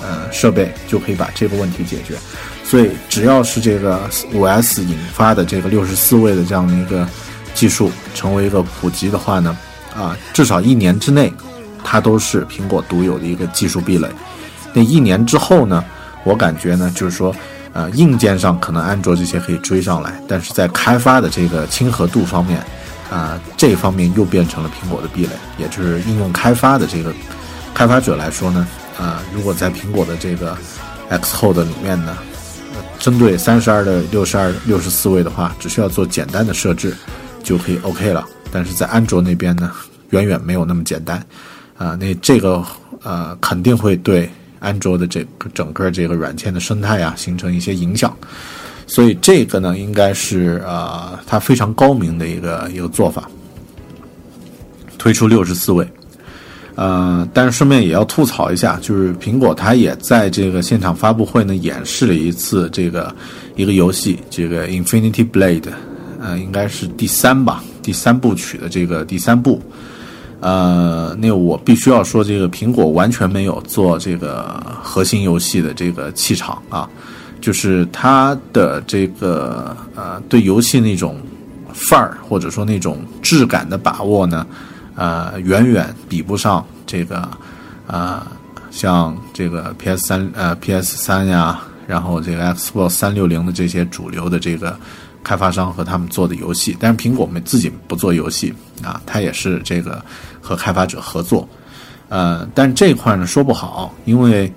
[0.00, 2.14] 呃设备就可以把这个问题解决，
[2.64, 7.04] 所以只要是这个五 S 引发的这个六十四位的这样的一个
[7.52, 9.58] 技术成为一个普及的话呢，
[9.92, 11.32] 啊，至少一年之内，
[11.82, 14.08] 它都是苹果独有的一个技术壁垒。
[14.72, 15.84] 那一年之后呢，
[16.22, 17.34] 我感觉呢，就是说，
[17.72, 22.64] 呃，硬件上可能安卓这些可以追上来，但是在开发的这个亲和度方面。
[23.10, 27.12] 啊，这方面又变成了苹果的壁垒，也就是应用开发的这个
[27.74, 30.56] 开发者来说呢，啊，如果在苹果的这个
[31.10, 32.16] Xcode 里面呢，
[33.00, 36.96] 针对三十二的六十二六十四位的话，只需要做简单的设置
[37.42, 38.24] 就可以 OK 了。
[38.52, 39.72] 但是在安卓那边呢，
[40.10, 41.18] 远远没有那么简单，
[41.76, 42.64] 啊，那这个
[43.02, 48.16] 呃肯定会对安卓的这个整个这个软件的生态啊形成一些影响。
[48.90, 53.30] 所以这个呢，应该是呃，它非常高明的一个一个做法，
[54.98, 55.88] 推出六十四位，
[56.74, 63.14] 呃，但是顺便也要吐槽一下，就是苹果它也在这个现场发布会呢演示了一次这个
[63.54, 65.70] 一个游戏，这个 Infinity Blade，
[66.20, 69.62] 呃，应该是第三吧，第三部曲的这个第三部，
[70.40, 76.90] 呃，那我必须要说，这个苹果完全没有做这个核心游戏的这个气场啊。
[77.40, 81.16] 就是它的这个呃，对游戏那种
[81.72, 84.46] 范儿或者说那种质感的把握呢，
[84.94, 87.28] 呃，远远比不上这个
[87.86, 88.30] 啊，
[88.70, 94.78] 像这个 PS 三呃 PS 三呀，然后这个 Xbox 三六零的这些主流的这个
[95.24, 100.02] 开发商和他们做的游戏，但是苹果们自己不做游戏啊，它也是这个
[100.40, 101.48] 和开发者合作，
[102.08, 104.52] 呃，但这块呢说不好，因为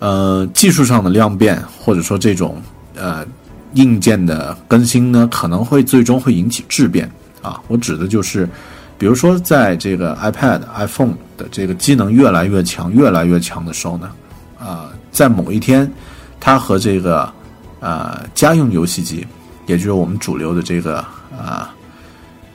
[0.00, 2.60] 呃技术上的量变或者说这种
[2.96, 3.24] 呃
[3.74, 7.08] 硬件的更新呢，可能会最终会引起质变
[7.40, 8.48] 啊，我指的就是。
[9.00, 14.10] 比如说，在这个 iPad、iPhone 的这个机能越来越强、越来越强的时候呢，
[14.58, 15.90] 啊，在某一天，
[16.38, 17.32] 它和这个
[17.80, 19.26] 呃家用游戏机，
[19.66, 20.98] 也就是我们主流的这个
[21.34, 21.74] 啊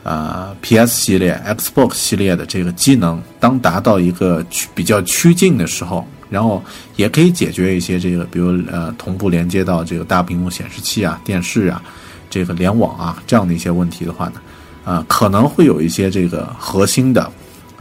[0.04, 6.64] 啊 PS 系列、Xbox 系列的这个机能，当达到一个比较趋近的时候，然后
[6.96, 11.82] 也可以解决一些这个，比如呃同步连接到这个大屏幕显示器啊、电视啊、
[12.30, 14.42] 这个联网啊这样的一些问题的话呢。
[14.86, 17.28] 啊，可能会有一些这个核心的，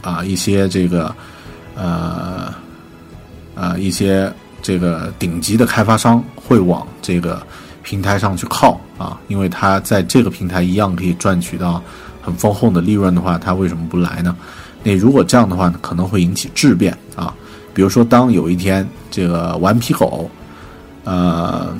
[0.01, 1.15] 啊，一些这个，
[1.75, 2.51] 呃，
[3.53, 7.45] 呃，一些这个顶级的开发商会往这个
[7.83, 11.79] 平台上去靠啊，因为他在这个平台一样可以赚取到
[12.23, 14.35] 很丰厚的利润的话，他为什么不来呢？
[14.81, 17.31] 那如果这样的话呢，可能会引起质变啊，
[17.75, 20.27] 比如说当有一天这个顽皮狗，
[21.03, 21.77] 呃，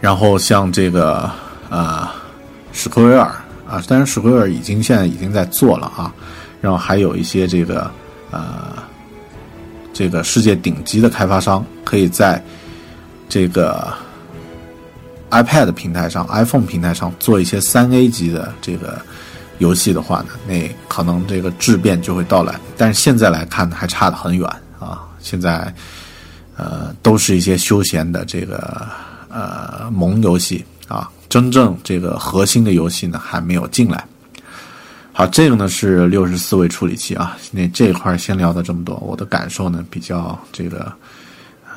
[0.00, 1.28] 然后像这个
[1.68, 2.08] 呃。
[2.78, 3.24] 史克威尔
[3.66, 6.12] 啊，当然史克威尔已经现在已经在做了啊，
[6.60, 7.90] 然后还有一些这个
[8.30, 8.74] 呃，
[9.94, 12.38] 这个世界顶级的开发商可以在
[13.30, 13.90] 这个
[15.30, 19.00] iPad 平台上、iPhone 平台上做一些三 A 级的这个
[19.58, 22.58] 游戏的话呢，那可能这个质变就会到来。
[22.76, 25.02] 但是现在来看呢，还差得很远啊。
[25.20, 25.74] 现在
[26.56, 28.86] 呃，都是一些休闲的这个
[29.28, 31.10] 呃萌游戏啊。
[31.28, 34.04] 真正这个核心的游戏呢还没有进来。
[35.12, 37.36] 好，这个呢是六十四位处理器啊。
[37.50, 38.96] 那这一块先聊到这么多。
[38.96, 40.92] 我的感受呢比较这个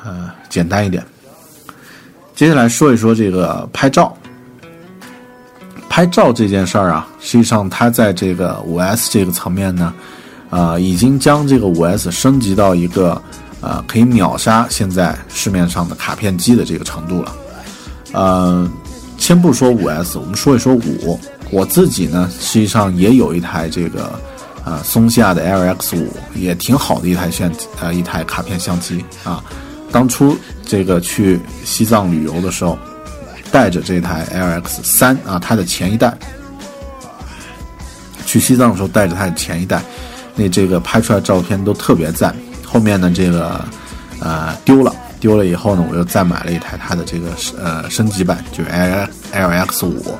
[0.04, 1.04] 呃简单一点。
[2.34, 4.16] 接下来说一说这个拍照。
[5.90, 9.92] 拍照这件事儿啊，实际上它在这个五 S 这个层面呢，
[10.48, 13.20] 啊，已经将这个五 S 升级到一个
[13.60, 17.36] 呃可以秒杀现在市面上的卡片机的这个程度了。
[18.12, 18.70] 呃。
[19.18, 21.20] 先不说五 S，我们说一说五。
[21.50, 24.18] 我自己呢，实际上也有一台这个，
[24.64, 29.44] 呃，松下的 LX 五，也挺好的一台相，呃，一台卡片相机啊。
[29.92, 32.78] 当初这个去西藏旅游的时候，
[33.52, 36.16] 带着这台 LX 三啊，它的前一代，
[38.26, 39.82] 去西藏的时候带着它的前一代，
[40.34, 42.34] 那这个拍出来照片都特别赞。
[42.64, 43.64] 后面呢，这个，
[44.20, 44.94] 呃，丢了。
[45.18, 47.28] 丢了以后呢，我又再买了一台它的这个
[47.62, 50.16] 呃升级版，就 L L X 五，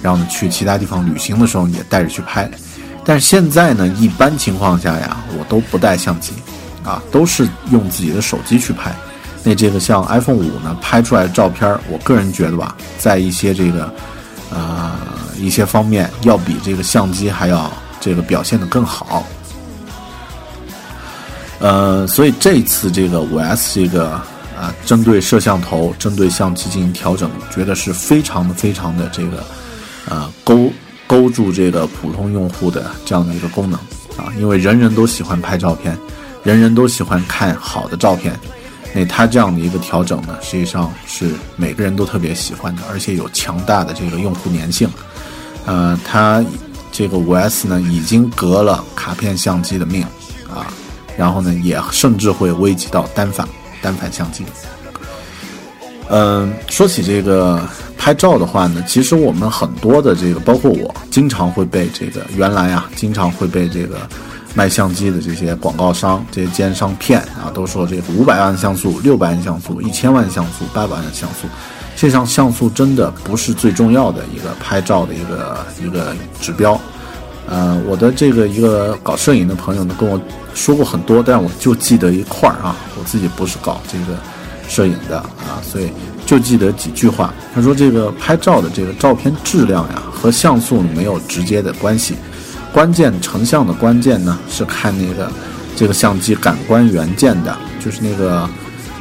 [0.00, 2.48] 然后呢去其他地方旅行的时候也带着去拍。
[3.04, 6.32] 但是现在呢，一般情况下呀，我都不带相机，
[6.84, 8.94] 啊，都是用自己的手机去拍。
[9.44, 13.94] 那这个像 iPhone 五呢，拍出来的照片，我个人觉得吧，在一些这个
[14.50, 14.92] 呃
[15.38, 19.24] 一些方面，要比这个相机还要这个表现的更好。
[21.60, 24.20] 呃，所以这次这个五 S 这个。
[24.56, 29.44] 啊，针对摄像头、针对相机进行调整，觉得是非常的、非常的这个，
[30.08, 30.70] 呃，勾
[31.08, 33.76] 勾住这个普通用户的这样的一个功能
[34.16, 35.98] 啊，因为人人都喜欢拍照片，
[36.44, 38.38] 人人都喜欢看好的照片，
[38.94, 44.88] 那它这样的一个调整呢，实际上是每个人都特别喜欢的，而且有强大的这个用户粘性。
[45.66, 46.44] 呃，它
[46.92, 50.02] 这个五 S 呢，已经革了卡片相机的命
[50.48, 50.72] 啊，
[51.16, 53.46] 然后呢，也甚至会危及到单反。
[53.82, 54.42] 单反相机，
[56.08, 57.60] 嗯，说起这个
[57.98, 64.08] 拍照的话呢，其实我们很多的这个，包括我，经常会被这个原来啊，经常会被这个
[64.54, 71.48] 卖相机的这些广告商、这些奸商骗啊，都说这个五百万像素、六百万像素、一千万像素、八百万像素，
[71.96, 76.80] 实际上像素真的不是最重要的一个拍照的一个一个指标。
[77.46, 80.18] 呃，我的这个一个搞摄影的朋友呢跟我
[80.54, 84.18] 说过很多，但我就记得一块儿啊，我自己不是搞这个
[84.66, 85.90] 摄影的啊，所以
[86.24, 87.34] 就记得几句话。
[87.54, 92.14] 他说这个拍照的这个照片质量呀和像素没有直接的关系，
[92.74, 95.30] 关键成像的关键呢是看那个
[95.76, 98.50] 这个相机感官元件的，就是那个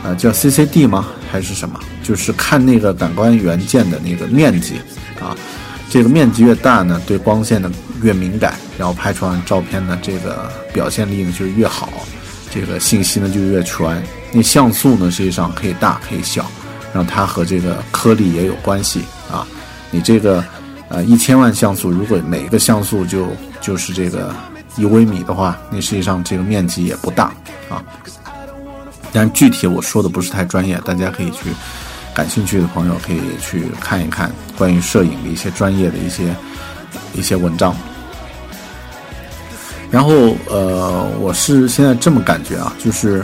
[0.04, 1.80] 呃叫 CCD 吗还是什么？
[2.04, 4.76] 就是看那个感官元件的那个面积
[5.20, 5.36] 啊，
[5.90, 7.72] 这个面积越大呢，对光线的
[8.04, 11.90] 越敏感，然后拍出来照片呢，这个表现力呢就越好，
[12.52, 14.04] 这个信息呢就越全。
[14.32, 16.46] 那像素呢，实际上可以大可以小，
[16.94, 19.02] 让它和这个颗粒也有关系
[19.32, 19.48] 啊。
[19.90, 20.44] 你这个
[20.90, 23.28] 呃一千万像素，如果每一个像素就
[23.62, 24.34] 就是这个
[24.78, 27.34] 一微米的话，那实际上这个面积也不大
[27.70, 27.84] 啊。
[29.12, 31.50] 但具体我说的不是太专业，大家可以去
[32.14, 36.36] 感兴趣的朋友可以去看一看关于摄影的一些专业的一些
[37.14, 37.76] 一些文章。
[39.92, 43.24] 然后呃，我是现在这么感觉啊，就是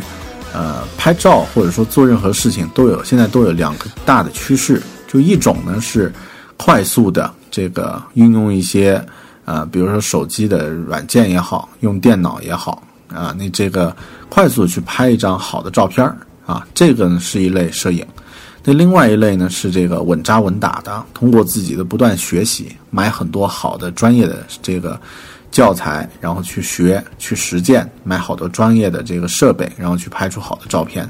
[0.54, 6.14] 呃，拍照或者说做任何事情都有现在都有两个大的趋势，就一种呢是
[6.56, 9.04] 快速的这个运用一些
[9.46, 13.96] 呃，比如说手机的软件也好，用电脑也好啊，你这个
[14.30, 16.06] 快速去拍一张好的照片
[16.46, 18.06] 啊，这个呢是一类摄影。
[18.64, 25.00] 那另外一类呢是这个稳扎稳打的，通过自己的不断学习，买很多好的专业的这个。
[25.52, 31.10] 教材，然后去学、去实践，买好多专业的这个设备，然后去拍出好的照片，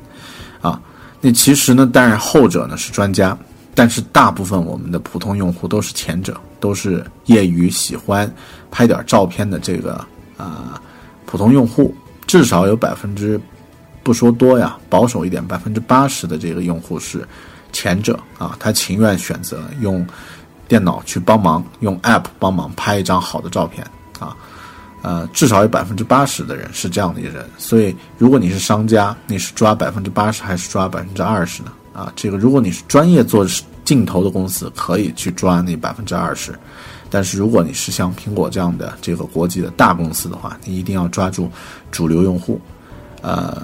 [0.61, 0.79] 啊，
[1.19, 3.37] 那其实呢，当然后者呢是专家，
[3.79, 8.29] 但是大部分我们的普通用户都是前者，都是业余喜欢
[8.69, 10.05] 拍点照片的这个
[10.35, 10.81] 啊
[11.25, 11.95] 普通用户，
[12.27, 13.39] 至少有百分之
[14.03, 17.25] 不说多呀，保守一点，百分之八十的这个用户是
[17.71, 20.05] 前者啊，他情愿选择用
[20.67, 23.87] 电脑去帮忙，用 App 帮忙拍一张好的照片。
[24.19, 24.35] 啊，
[25.03, 31.71] 呃，至少有百分之八十的人是这样的一个人，所以如果你是商家，你是抓百分之八十还是抓百分之二十呢？
[31.99, 33.45] 啊，这个如果你是专业做
[33.83, 36.57] 镜头的公司，可以去抓那百分之二十，
[37.09, 41.51] 但是如果你是像苹果这样的这个国际的大公司的话，你一定要抓住
[41.91, 42.61] 主流用户，
[43.21, 43.63] 呃，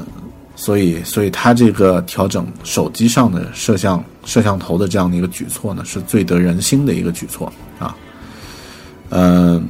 [0.58, 7.96] 所以，所以他这个调整手机上的摄像摄像头的这样的一个举措呢，是最得人心的一个举措啊，
[9.12, 9.66] 嗯。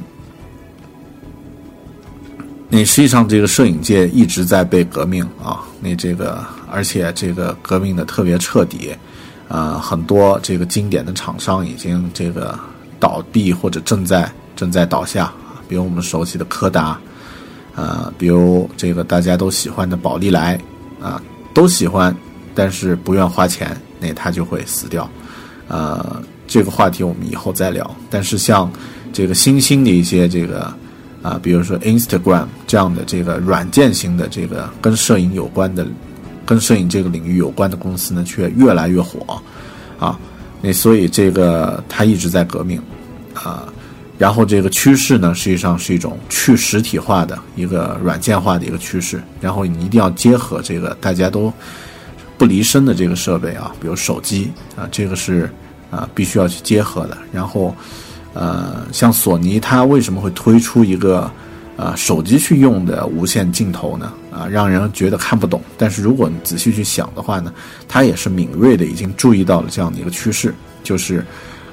[2.68, 8.94] 你实际上这个摄影界一直在被革命啊，你这个而且这个革命的特别彻底，
[9.48, 12.58] 呃，很多这个经典的厂商已经这个
[12.98, 15.32] 倒闭或者正在正在倒下，
[15.68, 16.98] 比如我们熟悉的柯达，
[17.74, 20.58] 呃，比如这个大家都喜欢的宝丽来，
[21.00, 21.22] 啊，
[21.54, 22.14] 都喜欢，
[22.54, 25.08] 但是不愿花钱，那它就会死掉，
[25.68, 27.88] 呃，这个话题我们以后再聊。
[28.10, 28.70] 但是像
[29.12, 30.72] 这个新兴的一些这个。
[31.22, 35.84] 啊，比如说 Instagram 这样的这个软件型的这个跟摄影有关的，
[36.46, 39.38] 跟摄影这个领域有关的公司呢，却越来越火，
[39.98, 40.18] 啊，
[40.62, 42.80] 那所以这个它一直在革命，
[43.34, 43.70] 啊，
[44.16, 51.52] 然后这个趋势呢，实际上是一种去实体化的一个软件化的一个趋势，然后你一定要结合这个大家都
[52.38, 55.50] 不离身的这个设备啊，比如手机啊，这个是
[55.90, 57.74] 啊必须要去结合的，然后。
[58.38, 61.30] 呃，像索尼，它为什么会推出一个
[61.78, 64.12] 呃手机去用的无线镜头呢？
[64.36, 65.62] 啊，让人觉得看不懂。
[65.78, 67.50] 但是如果你仔细去想的话呢，
[67.88, 71.24] 他也是敏锐的，已经注意到了这样的一个趋势，就是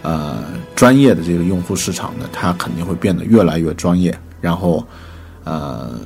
[0.01, 4.18] 呃专业的这个用户市场呢，它肯定会变得越来越专业。
[4.39, 4.86] 然后
[5.43, 5.99] 呃，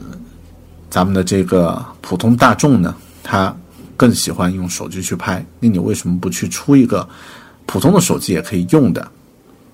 [0.89, 3.55] 咱们的这个普通大众呢，他
[3.95, 5.45] 更喜欢用手机去拍。
[5.59, 7.07] 那你为什么不去出一个
[7.67, 9.07] 普通的手机也可以用的？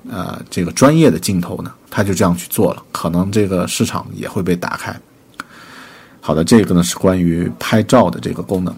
[0.09, 4.93] 呃，这个专业的镜头呢，他就这样去做了，可能这个市场也会被打开。
[6.25, 8.73] 好的，这个呢是关于拍照的这个功能。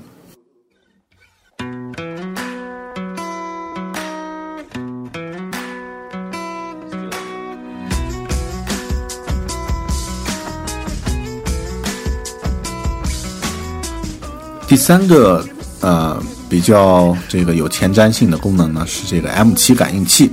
[14.67, 15.45] 第三个
[15.81, 16.19] 呃
[16.49, 20.31] 比较这个有前瞻性的功能呢，是这个 M 七感应器。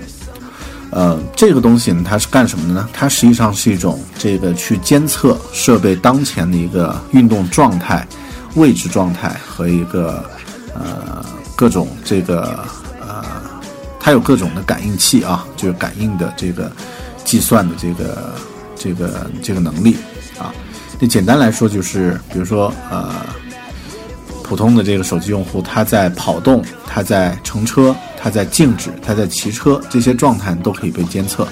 [0.93, 2.89] 呃，这个东西呢，它是干什么的呢？
[2.93, 8.07] 它实际上是一种这个去监测设备当前的一个运动状态、
[8.57, 10.23] 位置状态和一个
[10.75, 11.25] 呃
[11.57, 12.63] 各种这个
[13.01, 13.25] 呃，
[13.99, 16.71] 它有各种的感应器啊，就是感应的这个
[17.25, 18.35] 计算的这个
[18.77, 19.97] 这个这个能力
[20.39, 20.53] 啊。
[21.01, 23.15] 那简单来说就是，比如说呃，
[24.53, 27.97] 普通的这个手机用户，他在跑动，他在乘车。
[28.21, 31.49] 他在静止，他在骑车，这些状态都可以被监测。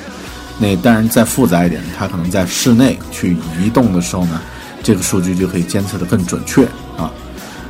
[0.58, 4.40] 那当然再复杂一点，它可能在室内去移动的时候呢，
[4.82, 6.64] 这个数据就可以监测的更准确
[6.98, 7.10] 啊。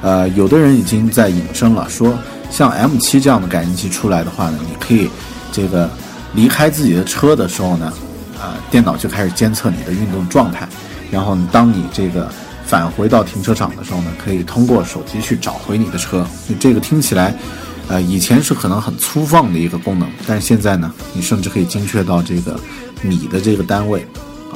[0.03, 2.19] 呃，有的人已经在引申了，说
[2.51, 5.09] 像 M7 这样的感应器出来的话呢，你可以
[5.53, 5.89] 这个
[6.35, 7.93] 离开自己的车的时候呢，
[8.39, 10.69] 啊，电脑就开始监测你的运动状态，
[11.09, 12.29] 然后当你这个
[12.71, 16.25] 返回到停车场的时候呢，可以通过手机去找回你的车。
[16.61, 17.35] 这个听起来。
[17.89, 22.57] 呃，以前是可能很粗放的一个功能，但是现在呢，你甚至可以精确到这个
[23.03, 24.07] 米的这个单位
[24.53, 24.55] 啊。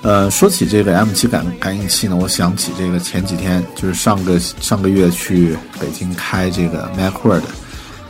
[0.00, 7.42] 呃，说起这个 M7 感感应器呢，我想起这个前几天就是上个上个月去北京开这个 MacWorld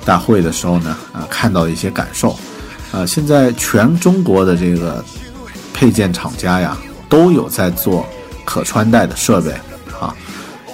[0.05, 2.39] 大会的时候呢，啊，看到一些感受。
[2.93, 5.05] 呃，现在全中国的这个
[5.75, 8.07] 配件厂家呀，都有在做
[8.45, 9.53] 可穿戴的设备
[10.01, 10.15] 啊。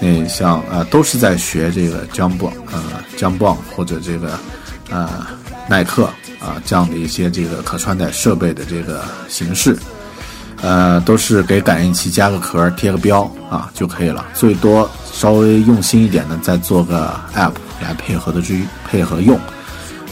[0.01, 2.83] 那像呃都是在学这个 Jumbo 呃
[3.17, 4.39] Jumbo 或者这个
[4.91, 5.27] 呃
[5.69, 6.05] 耐克
[6.39, 9.77] 啊这样的一些这个可穿戴设备的这个形式。
[10.62, 14.25] 呃，都是给感应器加个壳，贴个标啊就可以了。
[14.33, 17.53] 最多稍微用心一点的，再做个 App
[17.83, 19.39] 来配合的去配合用。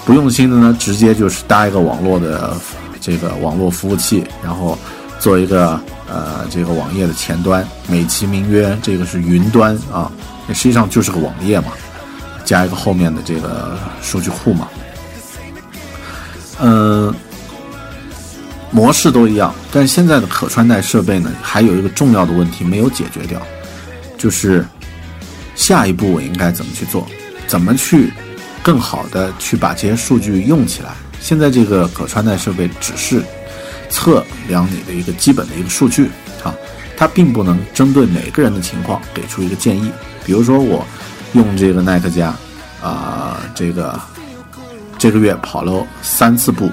[0.04, 2.54] 不用心的呢，直接就是搭一个网络的
[3.00, 4.78] 这个网络服务器，然后
[5.24, 10.12] 做一个呃这个网页的前端，美其名曰这个是云端啊，
[10.46, 11.68] 那实际上就是个网页嘛，
[12.44, 14.68] 加一个后面的这个数据库嘛，
[16.60, 17.14] 嗯。
[18.70, 23.40] 模式都一样，但是现在的可穿戴设备呢，还有一个重要的问题没有解决掉，
[24.18, 24.66] 就是
[25.54, 27.06] 下一步我应该怎么去做，
[27.46, 28.12] 怎么去
[28.64, 30.90] 更好的去把这些数据用起来。
[31.20, 33.22] 现在这个可穿戴设备只是
[33.94, 36.10] 测量你的一个基本的一个数据
[36.42, 36.52] 啊，
[36.96, 39.88] 它并不能针对每个人的情况给出一个建议。
[40.24, 40.84] 比如说我
[41.34, 42.34] 用这个耐克家
[42.82, 44.00] 啊，这个
[44.98, 46.68] 这个月跑了三次步。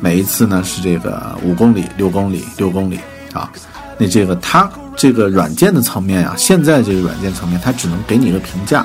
[0.00, 2.98] 每一次呢是这个五公里、六公里、六公里
[3.32, 3.48] 啊，
[3.96, 8.84] 那这个它这个软件的层面啊，现在这个软件层面它只能给你一个评价，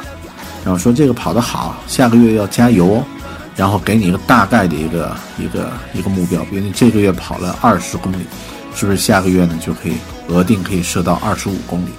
[0.63, 3.03] 然后说这个跑得好，下个月要加油哦，
[3.57, 8.19] 然后给你一个大概的一个一个一个目标，比如你这个月跑了二十公里，
[8.75, 9.93] 是不是下个月呢就可以
[10.29, 11.89] 额定可以设到二十五公里？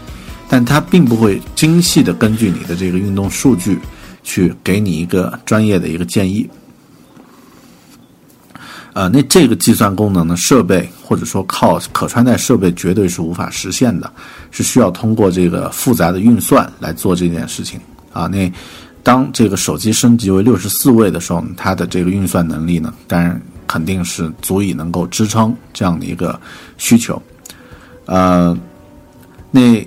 [0.49, 3.79] 但它并不会精细的根据你的这个运动数据
[4.23, 6.49] 去给你一个专业的一个建议。
[8.95, 14.11] 呃，那这个计算功能呢，设备或者说靠可穿戴设备绝对是无法实现的，
[14.51, 17.79] 是需要通过这个复杂的运算来做这件事情
[18.13, 18.27] 啊。
[18.27, 18.51] 那
[19.03, 26.39] 当这个手机升级为六十四位的时候，它的这个运算能力呢，当然肯定是足以能够支撑这样的一个
[26.77, 27.21] 需求。
[28.07, 28.57] 呃，
[29.51, 29.87] 那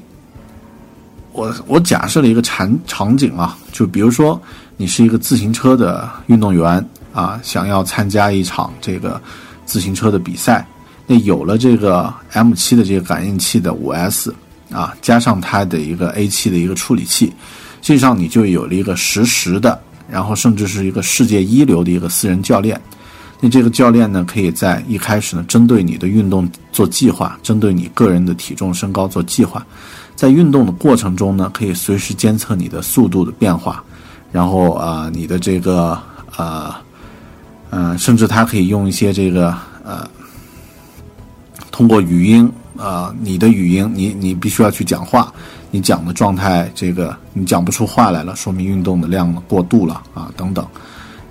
[1.31, 4.41] 我我假设了一个场场景啊，就比如说
[4.77, 6.85] 你是一个自行车的运动员。
[7.13, 9.21] 啊，想要参加一场这个
[9.65, 10.65] 自行车的比赛，
[11.05, 14.31] 那有了这个 M7 的这个感应器的 5S
[14.71, 17.33] 啊，加上它的一个 A7 的一个处理器，
[17.81, 19.79] 实际上你就有了一个实时的，
[20.09, 22.79] 然后甚至是一个世界一流的一个私人教练。
[23.39, 29.65] 那这个教练呢，可以在一开始呢，针对你的运动做计划，针对你个人的体重身高做计划，
[30.15, 33.83] 在运动的过程中呢，可以随时监测你的速度的变化，
[34.31, 35.99] 然后啊，你的这个
[36.37, 36.73] 呃。
[37.73, 40.05] 嗯，甚至他可以用一些这个呃，
[41.71, 45.33] 通过语音啊，你的语音，你你必须要去讲话，
[45.71, 50.67] 你讲的状态，这个你讲不出话来了，说明运动的量过度了啊，等等。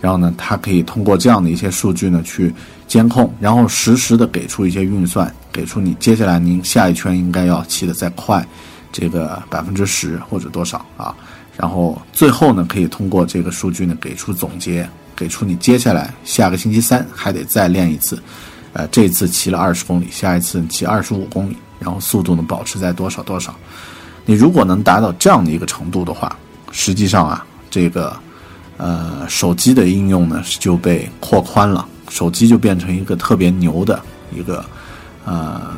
[0.01, 2.53] 然后呢，它可以通过这样的一些数据呢去
[2.89, 8.45] 监控，然后实时的给出一些运算，给出你接下来您下一圈应该要骑的再快，
[8.91, 11.15] 这个百分之十或者多少啊。
[11.57, 14.89] 然后最后呢，可以通过这个数据呢给出总结。
[15.17, 18.19] 给出你接下来下个星期三还得再练一次，
[18.73, 23.55] 呃，这次骑了二十公里，下一次骑二十五公里，然后速度呢保持在多少多少。
[24.27, 26.37] 你如果能达到这样的一个程度的话，
[26.71, 28.17] 实际上啊，这个
[28.77, 34.01] 呃手机的应用呢就被扩宽了，手机就变成一个特别牛的
[34.33, 34.65] 一个
[35.25, 35.73] 呃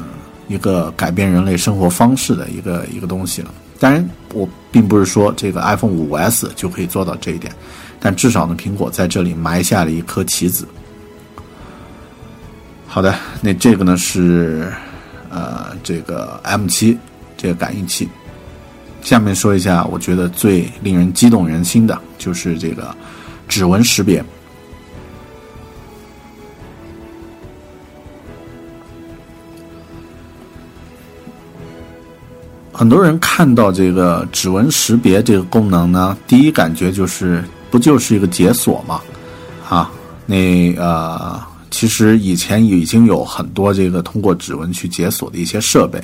[0.49, 3.51] 一个改变人类生活方式的一个一个东西了。
[3.79, 7.53] 当然，我并不是说这个 iPhone 五 S 就可以做到这一点。
[7.99, 10.67] 但至少呢，苹果在这里埋下了一颗棋子。
[12.87, 14.73] 好的，那这个呢是
[15.31, 16.99] 呃这个 M 七
[17.37, 18.09] 这个感应器。
[19.03, 22.95] 下面说一下，我觉得最令人激动人心的就是这个
[23.47, 24.25] 指纹识别。
[32.73, 37.45] 很多人看到这个指纹识别这个功能呢，第一感觉就是。
[37.73, 39.01] 不就是一个解锁吗？
[39.67, 39.91] 啊，
[40.27, 41.41] 那呃，
[41.71, 45.99] 其实以前已经有很多这个通过指纹去解锁的一些设备，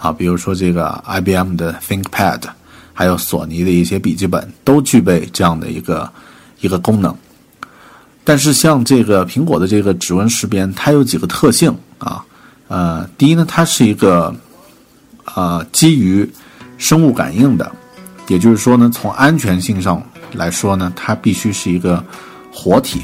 [0.00, 2.42] 啊，比如说这个 IBM 的 ThinkPad，
[2.92, 6.10] 还有索尼的一些笔记本都具备这样的一个
[6.60, 7.14] 一个功能。
[8.24, 12.24] 但是像这个苹果的这个指纹识别，它有几个特性啊，
[12.68, 14.34] 呃，第一呢，它是一个
[15.34, 16.28] 呃基于
[16.78, 17.70] 生物感应的，
[18.28, 20.02] 也就是说呢，从安全性上。
[20.32, 22.04] 来说呢，它必须是一个
[22.52, 23.00] 活体，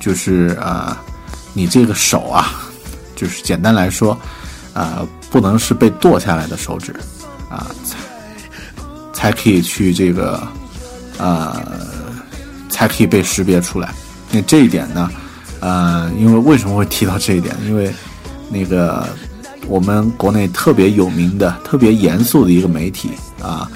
[0.00, 0.96] 就是呃，
[1.52, 2.64] 你这个手啊，
[3.14, 4.18] 就是简单来说，
[4.74, 6.94] 呃，不能是被剁下来的手指
[7.48, 10.46] 啊，才才可以去这个
[11.16, 11.56] 呃，
[12.68, 13.94] 才可以被识别出来。
[14.30, 15.08] 那这一点呢，
[15.60, 17.54] 呃，因为为什么会提到这一点？
[17.66, 17.92] 因为
[18.50, 19.06] 那个
[19.68, 23.70] 我们国内特别有名的、特别严肃的一个媒体啊，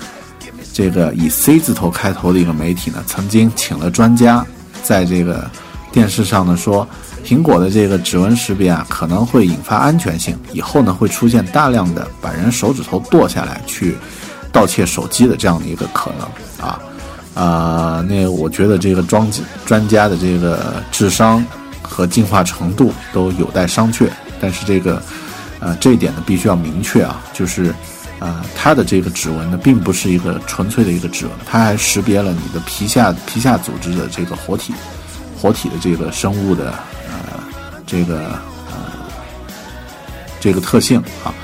[0.75, 4.45] 这个以 C 字头开头的一个媒体呢，曾经请了专家，
[4.83, 5.49] 在这个
[5.93, 6.87] 电视上呢说，
[7.29, 13.95] 苹果的这个指纹识别啊，可能会引发安全性，以后呢会出现大量的把人手指头剁下来去
[14.51, 16.81] 盗窃手机的这样的一个可能啊
[17.35, 19.31] 啊，那我觉得这个专
[19.67, 21.45] 专家的这个智商
[21.83, 24.09] 和进化程度都有待商榷，
[24.41, 25.03] 但是这个。
[25.61, 27.75] 呃，这一点呢必须要明确啊，就是，
[28.21, 34.73] 呃，它的这个指纹呢，并不是一个纯粹的一个指纹，它还识别了你的皮下皮下组织的这个活体，
[35.37, 36.73] 活体的这个生物的
[37.89, 38.93] 这个呃
[40.39, 41.35] 这个特性啊，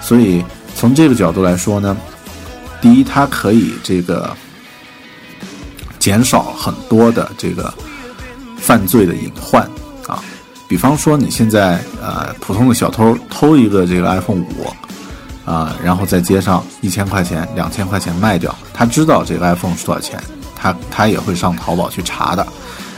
[0.00, 0.42] 所以
[0.74, 1.96] 从这个角度来说呢，
[2.80, 4.34] 第一，它可以这个
[5.98, 7.72] 减少很多的这个
[8.56, 9.62] 犯罪的隐患
[10.08, 10.24] 啊。
[10.66, 14.66] 比方说，你现在呃，普通的小偷偷一个这个 iPhone 五，
[15.44, 20.18] 啊，然后在街上一千块钱、两千块钱卖掉，他知道这个 iPhone 是多少钱，
[20.56, 22.46] 他他也会上淘宝去查的，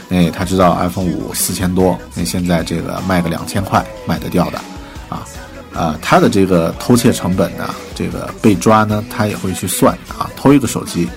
[0.09, 4.57] 哎，他知道 iPhone 五四千多，那现在这个卖个两千块卖得掉的，
[5.09, 5.25] 啊，
[5.73, 11.09] 呃，他的这个偷窃成本呢，这个被抓呢，他也会去算啊，偷一个手机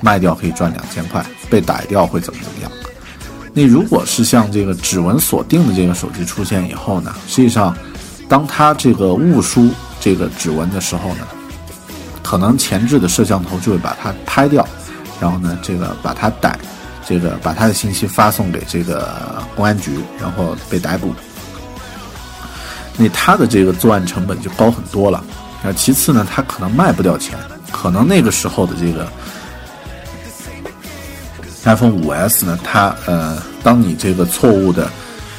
[0.00, 2.70] 卖掉可以赚两千块，被逮掉会怎么怎么样。
[3.54, 7.74] 那如果是像这个指纹锁定的这个手机出现以后呢，实际上，
[8.28, 9.70] 当它这个误输
[10.00, 11.26] 这个指纹的时候呢，
[12.22, 14.66] 可能前置的摄像头就会把它拍掉，
[15.20, 16.58] 然后呢，这个把它逮，
[17.06, 21.14] 这个把他的信息发送给这个公安局，然后被逮捕。
[22.96, 25.24] 那他的这个作案成本就高很多了。
[25.62, 27.38] 那其次呢，他可能卖不掉钱，
[27.72, 29.06] 可能那个时候的这个。
[31.66, 32.58] iPhone 五 S 呢？
[32.62, 34.90] 它呃，当你这个错误的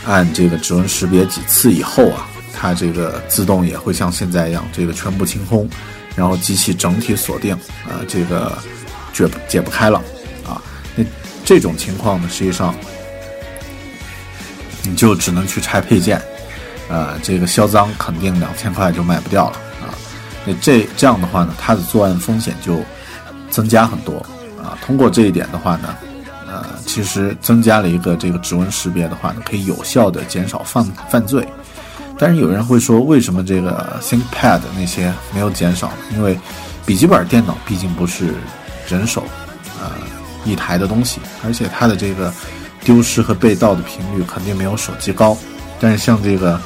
[0.07, 5.69] 按这个指纹识别几次以后啊，它这个自动也会像现在一样，这个全部清空，
[6.15, 7.53] 然后机器整体锁定，
[7.87, 8.57] 啊，这个
[9.13, 10.01] 解解不开了。
[11.45, 12.75] 这种情况呢，实际上
[14.83, 16.21] 你就只能去拆配件，
[16.89, 19.93] 呃，这个销赃肯定两千块就卖不掉了啊。
[20.45, 22.81] 那这这样的话呢，它的作案风险就
[23.49, 24.17] 增加很多
[24.61, 24.77] 啊。
[24.85, 25.95] 通过这一点的话呢。
[26.47, 31.45] 呃，其实增加了一个这个指纹识别的话呢，可以有效的减少犯犯罪。
[32.17, 35.91] 但是有人会说，为什么这个 ThinkPad 那些没有减少？
[36.13, 36.39] 因为
[36.85, 38.35] 笔记本电脑毕竟不是
[38.87, 39.25] 人手
[40.45, 42.33] 一台的东西，而且它的这个
[42.81, 45.37] 丢失和被盗的频率肯定没有手机高。
[45.79, 46.59] 但是像这个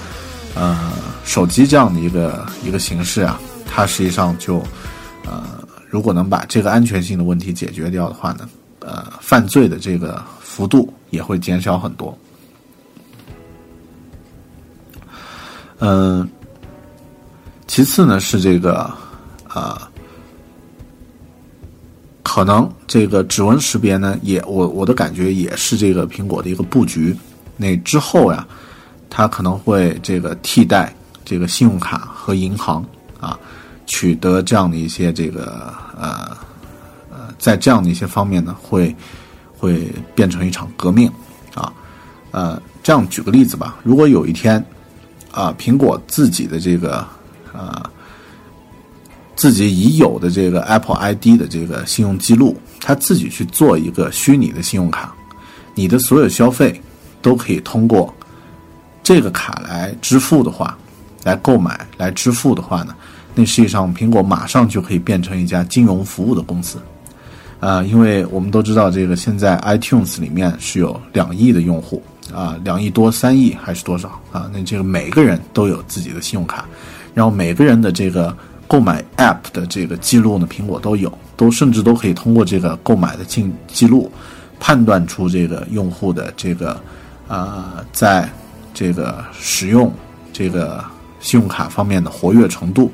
[0.53, 0.91] 呃
[1.23, 4.57] 手机这样的一个一个形式啊，它实际上就
[5.25, 8.47] 呃如果能把这个安全性的问题解决掉的话呢？
[8.81, 12.17] 呃，犯罪的这个幅度也会减少很多。
[15.79, 16.27] 嗯，
[17.67, 18.89] 其次呢是这个，
[19.53, 19.79] 呃，
[22.31, 27.17] 可能这个指纹识别呢，也我我的感觉也是这个苹果的一个布局。
[27.57, 28.47] 那之后呀，
[29.09, 30.93] 它可能会这个替代
[31.25, 32.85] 这个信用卡和银行
[33.19, 33.35] 啊，
[33.87, 36.37] 取得这样的一些这个呃
[37.09, 37.33] 呃。
[37.39, 38.95] 在这样的一些方面呢，会
[39.57, 41.11] 会变成一场革命
[41.55, 41.73] 啊，
[42.29, 44.63] 呃，这样举个例子吧，如果有一天
[45.31, 47.03] 啊，苹果自己的这个
[47.53, 47.83] 呃
[49.39, 55.15] 自己已有的这个 Apple ID 的这个信用记录，它自己去做一个虚拟的信用卡，
[55.73, 56.81] 你的所有消费
[57.21, 58.13] 都可以通过
[59.01, 60.77] 这个卡来支付的话，
[61.23, 62.93] 来购买来支付的话呢，
[63.33, 66.77] 那实际上苹果马上就可以变成一家金融服务的公司。
[67.61, 74.51] 啊，因为我们都知道，这个现在 iTunes 里面是有两亿的用户啊，两亿多、三亿还是多少啊？
[74.53, 76.65] 那这个每个人都有自己的信用卡，
[77.13, 78.35] 然后每个人的这个
[78.69, 84.11] 购买 App 的这个记录呢，苹果都有，都甚至都可以通过这个购买的记记录，
[84.59, 86.79] 判断出这个用户的这个
[87.27, 88.29] 啊，在
[88.71, 89.91] 这个使用
[90.31, 90.85] 这个
[91.19, 92.91] 信用卡方面的活跃程度。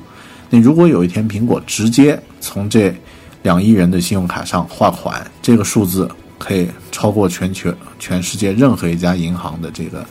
[0.49, 2.95] 那如果有一天苹果直接从这
[3.43, 6.09] 两亿人的信用卡上划款，这个数字
[6.39, 10.05] 可以超过全球全世界任何一家银行的这个，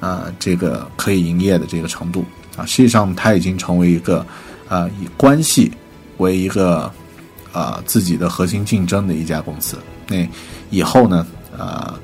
[0.00, 2.24] 呃，这个可以营业的这个程度
[2.56, 2.66] 啊。
[2.66, 4.26] 实际上，它已经成为一个，
[4.68, 5.70] 呃，以关系
[6.18, 6.90] 为一个，
[7.52, 9.76] 呃，自己的核心竞争的一家公司。
[10.08, 10.26] 那
[10.70, 11.94] 以后呢，呃，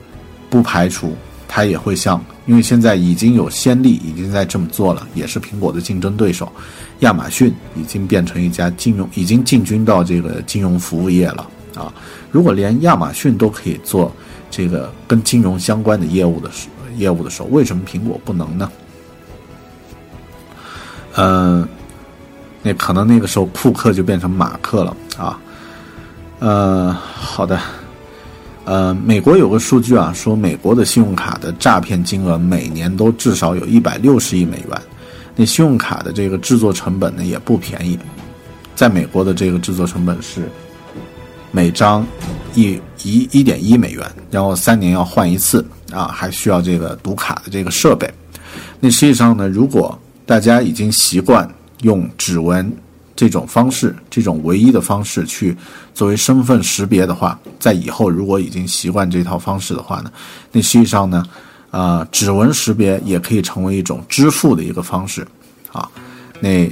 [0.51, 1.17] 不排除。
[1.55, 6.51] 它也会像，因为现在已经有先例，已经在这么做了，也是苹果的竞争对手，
[7.01, 11.93] 亚马逊已经变成一家金融，已经进军到这个金融服务业了啊！
[12.31, 14.11] 如果连亚马逊都可以做
[14.51, 18.73] 这个跟金融相关的业务的时业务的时候，为什么苹果不能呢？
[21.17, 21.69] 嗯，
[22.63, 25.39] 那可能那个时候库克就变成马克了啊。
[26.39, 27.59] 呃，好的。
[28.65, 34.81] 呃，美国有个数据啊，说美国的信用卡的诈骗金额每年都至少有一百六十亿美元。
[35.35, 37.99] 那信用卡的这个制作成本呢也不便宜，
[38.77, 40.49] 在美国的这个制作成本是
[41.51, 42.07] 每张
[42.55, 48.09] 一一一点一美元，然后三年要换一次啊，还需要这个读卡的这个设备。
[48.79, 51.49] 那实际上呢，如果大家已经习惯
[51.83, 52.73] 用指纹
[53.15, 55.57] 这种方式，这种唯一的方式去
[55.95, 60.11] 作为身份识别的话，在以后如果已经习惯这套方式的话呢，
[60.51, 61.25] 那实际上呢。
[61.73, 65.27] 啊，指纹识别也可以成为一种支付的一个方式，
[65.73, 65.89] 啊，
[66.39, 66.71] 那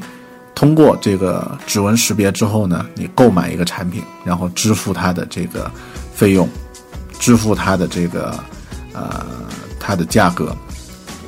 [0.54, 5.70] 通过这个指纹识别之后呢，你购买一个产品，然后支付它的这个
[6.12, 6.46] 费用，
[7.18, 8.38] 支付它的这个
[8.92, 9.24] 呃
[9.78, 10.54] 它的价格，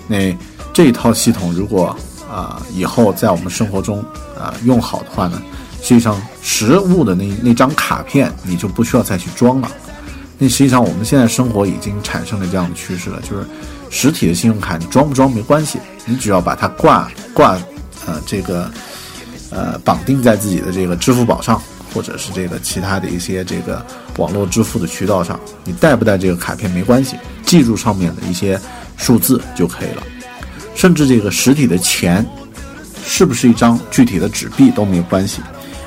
[0.06, 0.36] 那
[0.74, 1.96] 这一套系统如果
[2.32, 4.02] 啊以后在我们生活中
[4.38, 5.42] 啊用好的话呢，
[5.82, 9.70] 实际上实物的那那张卡片你就不需要再去装了。
[10.38, 13.46] 那实际上，我们现在生活已经产生了这样的趋势了，就是
[13.90, 17.52] 实体的信用卡你装不装没关系，你只要把它挂挂，
[18.06, 18.68] 呃，这个
[19.50, 21.62] 呃绑定在自己的这个支付宝上，
[21.94, 27.16] 或者是这个其他的一些这个网络支付的渠道上，你带不带这个卡片没关系，
[27.46, 28.60] 记住上面的一些
[28.96, 30.02] 数字就可以了，
[30.74, 32.26] 甚至这个实体的钱
[33.04, 35.40] 是不是一张具体的纸币都没有关系。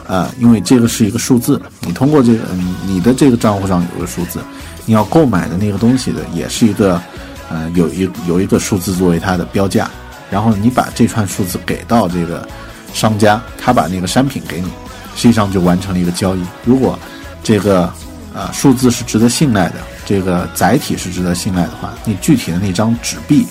[0.07, 2.43] 啊，因为这个是一个数字，你通过这个，
[2.86, 4.39] 你的这个账户上有个数字，
[4.86, 7.01] 你要购买的那个东西的也是一个，
[7.49, 9.89] 呃，有一有一个数字作为它的标价，
[10.29, 12.47] 然后你把这串数字给到这个
[12.93, 14.67] 商家，他把那个商品给你，
[15.15, 16.43] 实际上就完成了一个交易。
[16.63, 16.99] 如果
[17.41, 17.91] 这个
[18.31, 23.47] 啊数字是值得信赖的，这个载体是值得信赖的话，你具体的那张纸币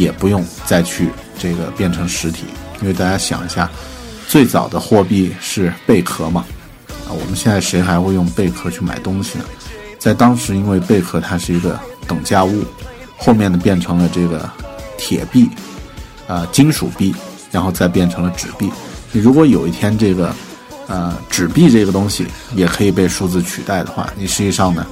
[0.00, 2.44] 也不用再去这个变成实体，
[2.80, 3.70] 因为大家想一下。
[4.26, 6.44] 最早的货币是贝壳嘛？
[7.08, 9.44] 啊，我们现在谁还会用贝壳去买东西呢？
[9.98, 11.76] 在当时，因为贝壳它是一个
[12.06, 12.64] 等价物，
[13.16, 14.48] 后面呢变成了这个
[14.96, 15.50] 铁币，
[16.28, 17.12] 啊，金属币，
[17.50, 18.70] 然后再变成了纸币。
[19.10, 20.32] 你如果有一天这个，
[20.86, 22.24] 呃，纸币这个东西
[22.54, 24.86] 也可以被数字取代的话，你实际上呢，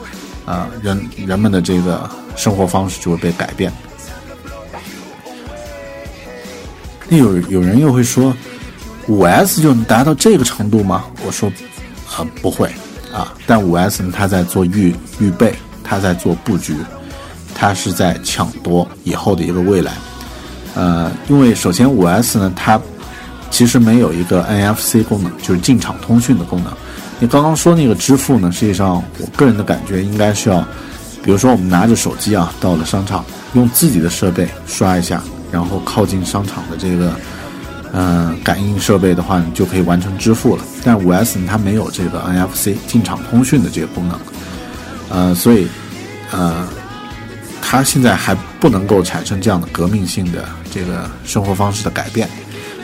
[0.44, 3.72] 啊，人人们的这个生活方式就会被改变。
[7.08, 8.34] 那有有人又会说。
[9.10, 11.06] 五 S 就能达到这个程度吗？
[11.24, 11.50] 我说，
[12.18, 12.70] 呃，不会
[13.10, 13.32] 啊。
[13.46, 16.76] 但五 S 呢，它在做预预备，它在做布局，
[17.54, 19.92] 它是在抢夺以后的一个未来。
[20.74, 22.78] 呃，因为首先五 S 呢，它
[23.50, 26.70] 其实没有一个 NFC 功能，就是进场通讯的功能。
[27.18, 30.60] 你刚刚说那个支付呢，实际上我个人的感觉应该是要，
[31.22, 35.22] 比如说我们拿着手机啊，到了商场，用自己的设备刷一下，
[35.52, 37.12] 然后靠近商场的这个。
[37.90, 40.62] 嗯，感应设备的话，你就可以完成支付了。
[40.84, 44.20] 但五 S，它没有这个 NFC 进场通讯的这个功能，
[45.08, 45.66] 呃，所以，
[46.30, 46.68] 呃，
[47.62, 52.28] 它现在还不能够产生这样的革命性的这个生活方式的改变，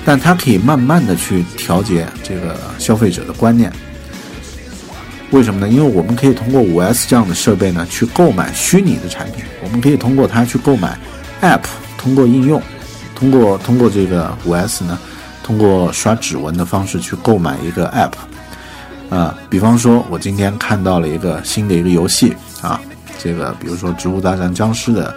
[0.06, 3.70] 但它可以慢慢的去调节这个消费者的观念。
[5.32, 5.68] 为什么呢？
[5.68, 10.98] 因为我们可以通过五 S 这样的设备呢，去购买虚拟的产品，我们可以通过它去购买
[11.42, 11.64] App，
[12.04, 12.62] 通过应用。
[13.14, 14.98] 通过通过这个五 S 呢，
[15.42, 18.12] 通过刷指纹的方式去购买一个 App，
[19.08, 22.80] 啊，比方说我今天看到了一个新的一个游戏啊，
[23.18, 25.16] 这个比如说《植物大战僵尸》的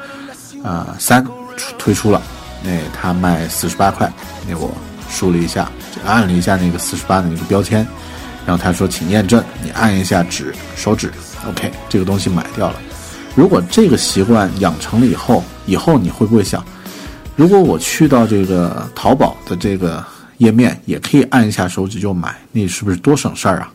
[0.64, 1.26] 啊三
[1.80, 2.22] 推出了，
[2.64, 4.10] 那它卖四十八块，
[4.48, 4.72] 那我
[5.10, 5.70] 输了一下，
[6.06, 7.86] 按了一下那个四十八的那个标签，
[8.46, 11.12] 然后他说请验证，你按一下指手指
[11.50, 12.80] ，OK，这个东西买掉了。
[13.36, 16.64] 如果这个习惯养成了以后，以后你会不会想？
[17.38, 20.04] 如果我去到这个淘宝的这个
[20.40, 23.72] 页面，也可以按一下手指就买，那是不是多省事儿啊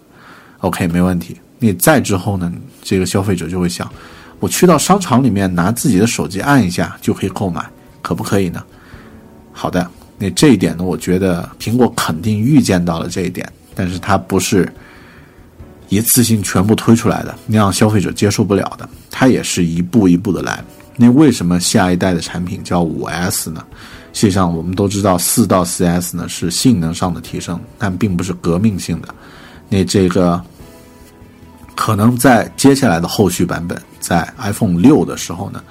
[0.58, 1.36] ？OK，没问题。
[1.60, 2.52] 你再之后呢，
[2.82, 3.88] 这个消费者就会想，
[4.40, 7.64] 我去到商场里面拿自己的手机按一下就可以购买，
[8.02, 8.60] 可不可以呢？
[9.52, 9.88] 好的，
[10.18, 14.68] 那这一点呢，我觉得苹果肯定预见到了这一点，但是它不是
[15.88, 20.58] 一次性全部推出来的，那样消费者接受不了的，它也是一步一步的来。
[20.96, 23.64] 那为什么下一代的产品叫五 S 呢？
[24.12, 29.08] 实际上，我们都知道四到四 S 呢是性能上的提升，但并不是革命性的。
[29.70, 30.38] 那这个
[31.74, 35.64] 可能在接下来的后续版本，在 iPhone 六的时候呢，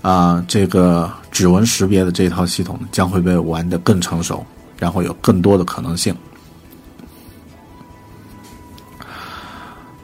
[0.00, 4.44] 啊，这个指纹识别的这套系统将会被玩得更成熟，
[4.78, 6.16] 然后有更多的可能性。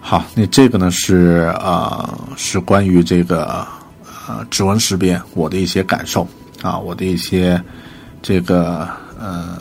[0.01, 3.67] 好，那这个呢是啊，是关于这个。
[4.27, 6.27] 呃，指纹识别，我的一些感受
[6.63, 7.63] 啊，我的一些
[8.23, 8.89] 这个
[9.21, 9.59] 呃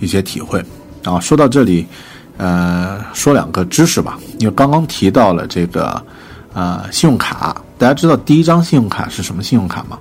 [0.00, 0.64] 一些体会。
[1.02, 1.86] 啊，说到这里，
[2.38, 6.02] 呃，说两个知识吧，因为刚刚提到了这个
[6.54, 9.98] 呃信用卡，大家知道第一张信用卡是什么信用卡吗？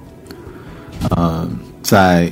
[1.10, 1.46] 呃，
[1.82, 2.32] 在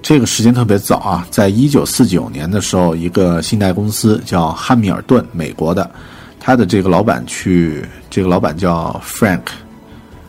[0.00, 5.90] 这个时间特别早啊，在一九四九年的时候，一个信贷公司叫汉密尔顿，美国的，
[6.38, 9.42] 他的这个老板去，这个老板叫 Frank，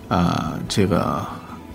[0.10, 1.26] 呃，这个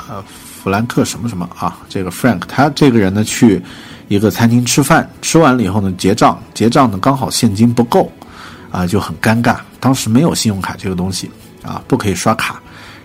[0.06, 3.62] 呃弗兰克什么什么啊，这个 Frank，他这个人呢去
[4.08, 8.12] 一个餐厅吃饭，吃完了以后呢结账，结账呢刚好现金不够，
[8.70, 11.30] 啊就很尴尬，当时没有信用卡这个东西
[11.62, 12.60] 啊，不可以刷卡，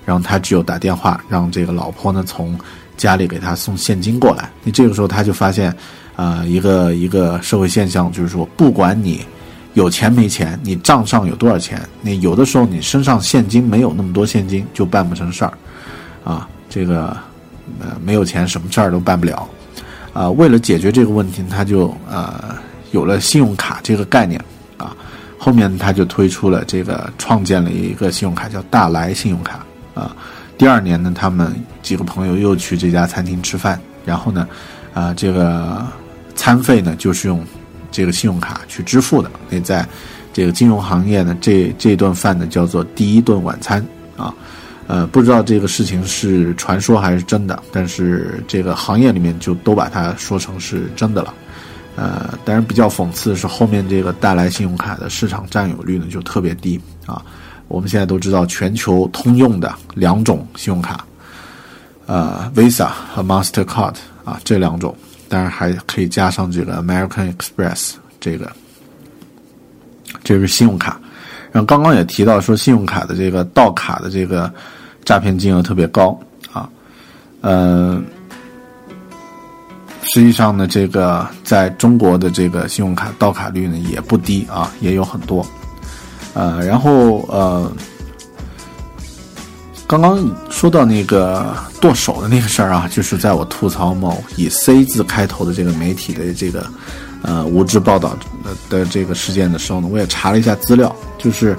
[0.06, 2.60] 然后他只有打电话让这个老婆呢从。
[3.00, 5.74] 家里给他送现金过来，你这个时候他就发现，
[6.18, 9.26] 啊，一个一个社会现象，就是说，不管你
[9.74, 15.54] 有钱没钱，你账上有多少钱，你有的时候你身上现金没有那么多现金，就办不成事儿，
[16.24, 17.16] 啊，这个
[17.80, 19.48] 呃没有钱什么事儿都办不了，
[20.12, 22.56] 啊，为了解决这个问题，他就呃
[22.92, 24.44] 有了信用卡这个概念，
[24.78, 24.96] 啊，
[25.38, 30.16] 后面他就推出了这个创建了一个信用卡叫大来信用卡，啊。
[30.58, 34.46] 第二年呢，他们几个朋友又去这家餐厅吃饭，然后呢，
[34.94, 35.88] 啊，这个
[36.36, 37.42] 餐费呢就是用
[37.92, 39.30] 这个信用卡去支付的。
[39.50, 39.88] 那在
[40.32, 43.86] 这个金融行业呢，这这顿饭呢叫做第一顿晚餐
[44.16, 44.34] 啊，
[44.88, 51.34] 呃，不知道这个事情是传说还是真的，但是这个行业里面就都把它说成是真的了。
[51.96, 57.22] 呃，但是比较讽刺的是，后面这个带来信用卡的市场占有率呢就特别低啊。
[57.68, 61.06] 我们现在都知道，全球通用的两种信用卡，
[62.06, 64.96] 呃，Visa 和 Mastercard 啊，这两种，
[65.30, 68.52] 当然还可以加上这个 American Express 这个，
[70.24, 71.00] 这是信用卡。
[71.52, 74.52] 然后刚刚也提到说，信用卡的这个盗卡的这个
[75.06, 76.20] 诈骗金额特别高
[76.52, 76.70] 啊，
[77.42, 78.02] 呃，
[80.04, 85.46] 实际上呢，这个在中国的这个信用卡盗卡率呢也不低啊，也有很多。
[86.36, 87.72] 呃，然后呃，
[89.90, 96.64] 刚刚说到那个剁手的那个事儿啊，就是在我吐槽某以 C 字开头的这个媒体的这个
[97.24, 101.58] 呃无知报道的的这个事件的时候呢，我也查了一下资料，就是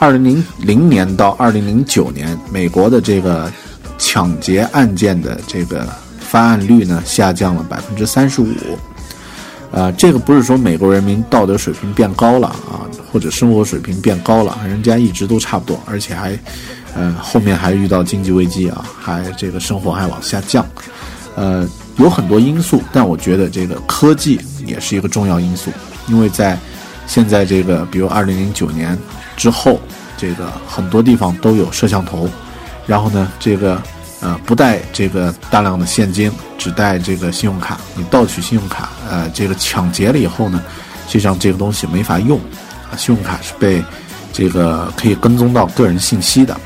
[0.00, 3.48] 二零零零年到二零零九年，美国的这个
[3.96, 8.48] 抢劫案件的这个发案率呢下降了百分之三十五。
[9.70, 12.90] 呃，这个不是说美国人民道德水平变高了啊。
[13.10, 16.38] 或者生活水平变高了，人家一直都差不多，而且还，
[16.94, 20.66] 呃，后面还遇到经济危机啊，还这个生活还往下降，
[21.36, 25.70] 呃，有很多因素，但我觉得这个科技也是一个重要因素，
[26.08, 26.58] 因为在
[27.06, 28.98] 现在这个，比如二零零九年
[29.36, 29.78] 之后，
[30.16, 32.28] 这个很多地方都有摄像头，
[32.86, 33.80] 然后呢，这个
[34.20, 40.62] 呃不带这个大量的现金，只带这个信用卡，你盗取信用卡，呃，这个抢劫了以后呢，
[41.06, 42.38] 实际上这个东西没法用。
[42.90, 43.84] 啊，信用卡是被
[44.32, 46.58] 这个可以跟踪到个人信息的。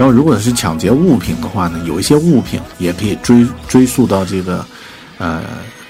[0.00, 4.64] 然后，如果是抢劫物品的话呢，有一些物品也可以追追溯到这个
[5.18, 5.42] 呃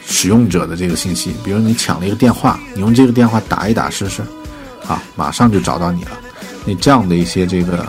[0.05, 1.33] 使用者的这个信息。
[1.45, 4.21] 比如你抢了一个电话，你用这个电话打一打试试，
[4.85, 6.11] 啊，马上就找到你了。
[6.65, 7.87] 那这样的一些这个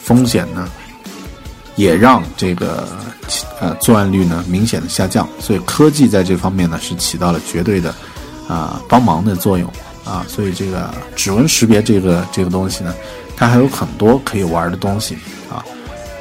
[0.00, 0.68] 风险呢，
[1.74, 2.86] 也让这个
[3.60, 5.28] 呃作案率呢明显的下降。
[5.40, 7.92] 所以科技在这方面呢是起到了绝对的
[8.46, 9.68] 啊帮忙的作用。
[10.04, 12.94] 啊，所以这个指纹识别这个这个东西呢，
[13.36, 15.18] 它还有很多可以玩的东西，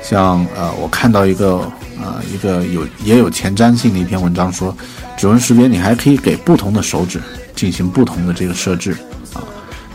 [0.08, 1.70] 像呃，我看到一个
[2.02, 4.74] 呃一个有也有前瞻性的一篇文章说，
[5.18, 7.20] 指纹识别你还可以给不同的手指
[7.56, 8.92] 进行不同的这个设置
[9.34, 9.44] 啊，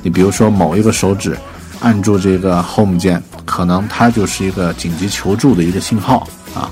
[0.03, 1.35] 你比如说某一个手指
[1.81, 6.71] 按住这个 Home 键，可能它就是一个紧急求助的一个信号啊，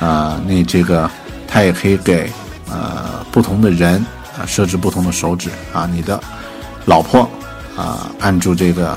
[0.00, 1.10] 呃，那这个
[1.48, 2.30] 它也可以给
[2.68, 4.04] 呃不同的人
[4.38, 6.20] 啊设置不同的手指啊，你的。
[6.88, 7.28] 老婆，
[7.76, 8.96] 啊，按住这个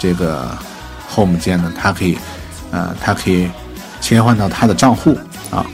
[0.00, 0.50] 这个
[1.08, 2.18] home 键呢，它可以，
[2.70, 3.48] 呃，它可以
[4.00, 5.16] 切换到他的账户
[5.50, 5.66] 啊，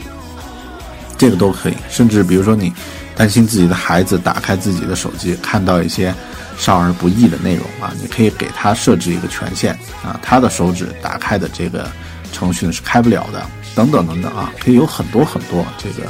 [1.17, 1.73] 这个都可以。
[1.89, 2.73] 甚至比如说你
[3.15, 6.13] 担心自己的孩子打开自己的手机，看到一些
[6.57, 9.73] 少儿不宜的内容啊，你可以给他设置一个权限
[10.03, 11.89] 啊，他的手指打开的这个
[12.31, 13.45] 程序是开不了的，
[13.75, 16.09] 等等等等啊，可以有很多很多这个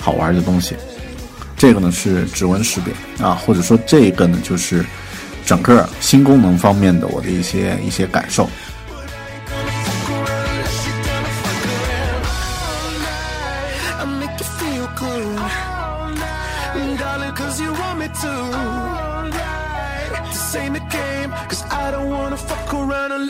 [0.00, 0.74] 好玩的东西。
[1.56, 4.84] 这个呢是指纹识别啊，或者说这个呢就是
[5.44, 8.48] 整个新功能方面的我的一些一些感受。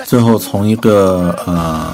[0.08, 1.92] 最后从一个呃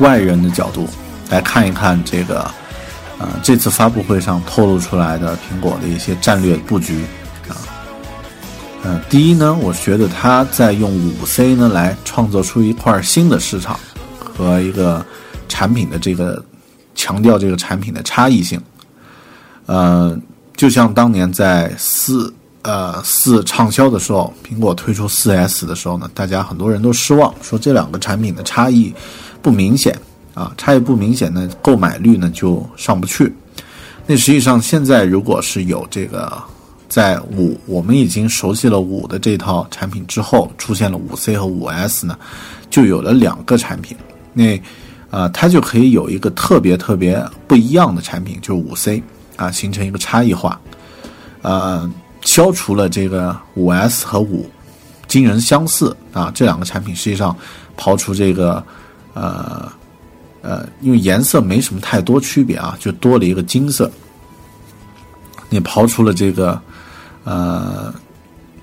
[0.00, 0.86] 外人的角度
[1.30, 2.46] 来看一看这个。
[3.20, 7.04] 呃，这次发布会上透露出来的苹果的一些战略布局
[7.48, 7.58] 啊，
[8.84, 13.76] 呃，第一呢，我觉得它在用五 C 呢来创造出一块新的市场
[14.20, 15.04] 和一个
[15.48, 16.40] 产品的这个
[16.94, 18.62] 强调这个产品的差异性，
[19.66, 20.16] 呃，
[20.56, 22.32] 就像当年在四
[22.68, 28.92] 呃四畅销的时候，苹果推出四 S 的时候呢，大家很多人都失望，说这两个产品的差异
[29.40, 29.98] 不明显。
[30.34, 33.34] 啊，差异不明显呢，购买率呢就上不去。
[34.06, 36.30] 那实际上现在如果是有这个
[36.88, 42.16] 在五，我们已经熟悉了五的这套产品之后，出现了五 C 和五 S 呢，
[42.70, 43.96] 就有了两个产品。
[44.32, 44.60] 那
[45.10, 49.02] 啊，它就可以有一个特别特别不一样的产品，就是五 C
[49.34, 50.60] 啊，形成一个差异化，
[51.42, 51.90] 呃，
[52.28, 54.48] 消除了这个五 S 和五
[55.06, 57.34] 惊人相似啊，这两个产品实际上
[57.76, 58.62] 刨除这个
[59.14, 59.66] 呃。
[60.40, 63.90] 呃，因为颜色没什么太多区别啊，就多了一个金色。
[65.50, 66.58] 你刨除了这个，
[67.24, 67.92] 呃，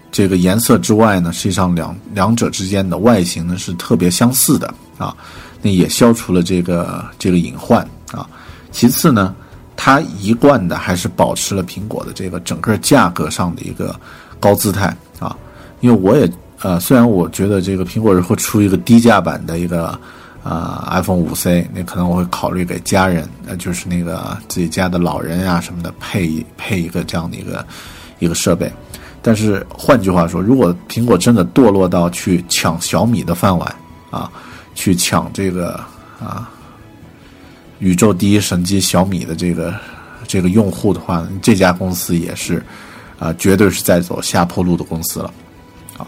[0.10, 5.16] 这个颜色之外呢，实际上两两者之间的外形呢是特别相似的啊。
[5.62, 8.26] 那也消除了这个这个隐患啊。
[8.72, 9.36] 其次呢，
[9.76, 13.96] 它一贯的还是保持了苹果的这个整个价格上的一个
[14.40, 15.36] 高姿态啊。
[15.82, 16.30] 因为我也
[16.62, 20.00] 呃，虽然我觉得这个苹果会出一个低价版的一个。
[20.46, 27.66] 啊，iPhone 五 C，那可能我会考虑给家人，呃，就是那个自己家的老人啊什么的，配一配一个这样的一个
[28.20, 28.72] 一个设备。
[29.24, 33.76] 但是换句话说，如果苹果真的堕落到去抢小米的饭碗
[34.12, 34.32] 啊，
[34.76, 35.84] 去抢这个
[36.20, 36.48] 啊
[37.80, 39.74] 宇宙第一神机小米的这个
[40.28, 42.64] 这个用户的话，这家公司也是
[43.20, 45.34] 啊，绝对是在走下坡路的公司了。
[45.98, 46.08] 啊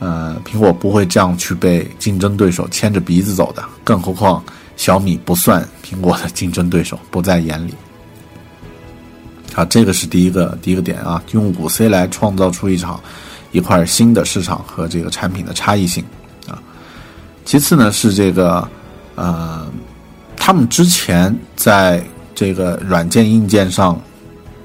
[0.00, 4.42] 呃，苹果不会这样去被竞争对手牵着鼻子走的，更何况
[4.76, 7.74] 小米不算苹果的竞争对手， 不在眼里。
[9.54, 13.00] 好，这个是第一个第一个点啊，用五 C 来创造出一场
[13.52, 16.02] 一块新的市场和这个产品的差异性
[16.48, 16.60] 啊。
[17.44, 18.66] 其次呢是这个
[19.14, 19.70] 呃，
[20.44, 22.02] 他们之前在
[22.34, 23.96] 这个软件硬件上，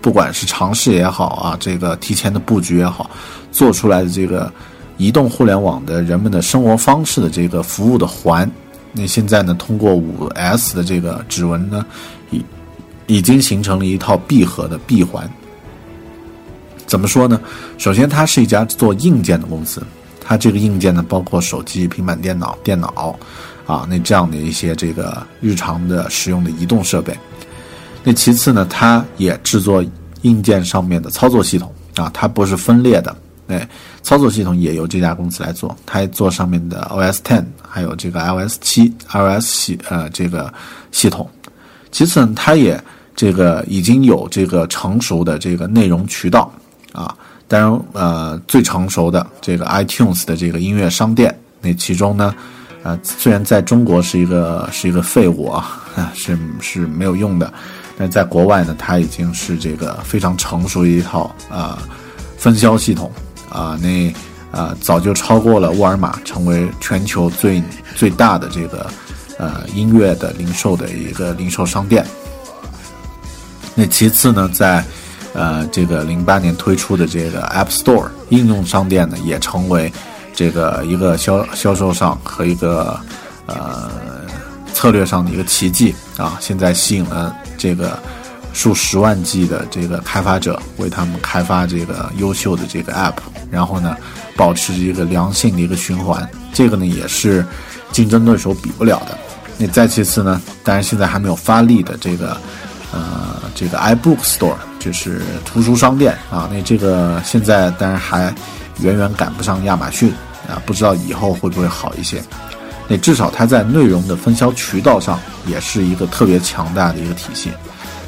[0.01, 3.11] 不管是尝试也好啊，这个提前的布局也好，
[3.51, 4.51] 做出来的这个。
[4.97, 8.51] 移动互联网的人们的生活方式的这个服务的环，
[8.93, 11.86] 那现在呢，通过五 S 的这个指纹呢，
[12.32, 12.43] 已
[13.05, 15.30] 已经形成了一套闭合的闭环。
[16.88, 17.39] 怎么说呢？
[17.78, 19.86] 首先，它是一家做硬件的公司，
[20.19, 23.15] 它这个硬件呢，包括手机、平板电脑、电脑，
[23.68, 27.15] 啊，那这样的一些这个日常的使用的移动设备。
[28.03, 29.86] 那其次呢，它也制作
[30.22, 33.15] 硬件上面的操作系统啊，它不是分裂的。
[33.47, 33.68] 哎，
[34.01, 40.53] 操作系统也由这家公司来做，它做上面的 OS Ten，还有这个 iOS 七、iOS 系呃这个
[40.91, 41.30] 系统。
[41.91, 42.82] 其次呢，它也
[43.15, 46.51] 这个已经有这个成熟的这个内容渠道
[46.91, 47.15] 啊，
[47.47, 52.36] 当然呃最成熟的这个 iTunes 的这个音乐商店，那其中呢，
[52.88, 55.83] 啊虽然在中国是一个是一个废物啊，
[56.15, 57.53] 是是没有用的，
[57.97, 61.79] 但在国外呢，它已经是这个非常成熟的一套啊
[62.38, 63.11] 分销系统。
[63.49, 64.13] 啊，那
[64.57, 67.61] 啊早就超过了沃尔玛，成为全球最
[67.93, 68.89] 最大的这个
[69.38, 72.05] 呃音乐的零售的一个零售商店。
[73.75, 74.83] 那其次呢，在
[75.33, 79.91] 呃这个零八年推出的这个 App Store 应用商店呢，也成为
[80.38, 82.99] 这个一个销销售上和一个
[83.47, 83.89] 呃
[84.71, 86.38] 策略上的一个奇迹啊！
[86.39, 87.97] 现在吸引了这个。
[88.53, 93.13] 数十万计的这个开发者为他们开发这个优秀的这个 App，
[93.51, 93.95] 然后呢，
[94.35, 97.45] 保持一个良性的一个循环，这个呢也是
[97.91, 99.15] 竞争对手比不了的。
[99.59, 102.35] 那再其次呢，当然现在还没有发力的这个
[102.91, 108.33] 呃这个 iBook Store，就是图书商店啊，那这个现在当然还
[108.79, 110.11] 远远赶不上亚马逊
[110.47, 112.23] 啊，不知道以后会不会好一些。
[112.87, 117.51] 那至少它在内容的分销渠道上也是一个特别强大的一个体系。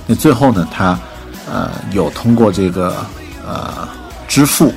[0.08, 0.98] 那最后呢，它，
[1.52, 3.06] 呃，有通过这个
[3.46, 3.88] 呃
[4.28, 4.74] 支付，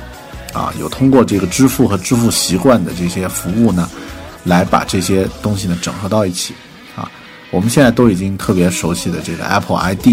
[0.53, 3.89] 啊，有通过这个支付和支付习惯的这些服务呢，
[4.43, 6.53] 来把这些东西呢整合到一起，
[6.97, 7.09] 啊，
[7.49, 10.07] 我们现在都已经特别熟悉的这个 Apple ID，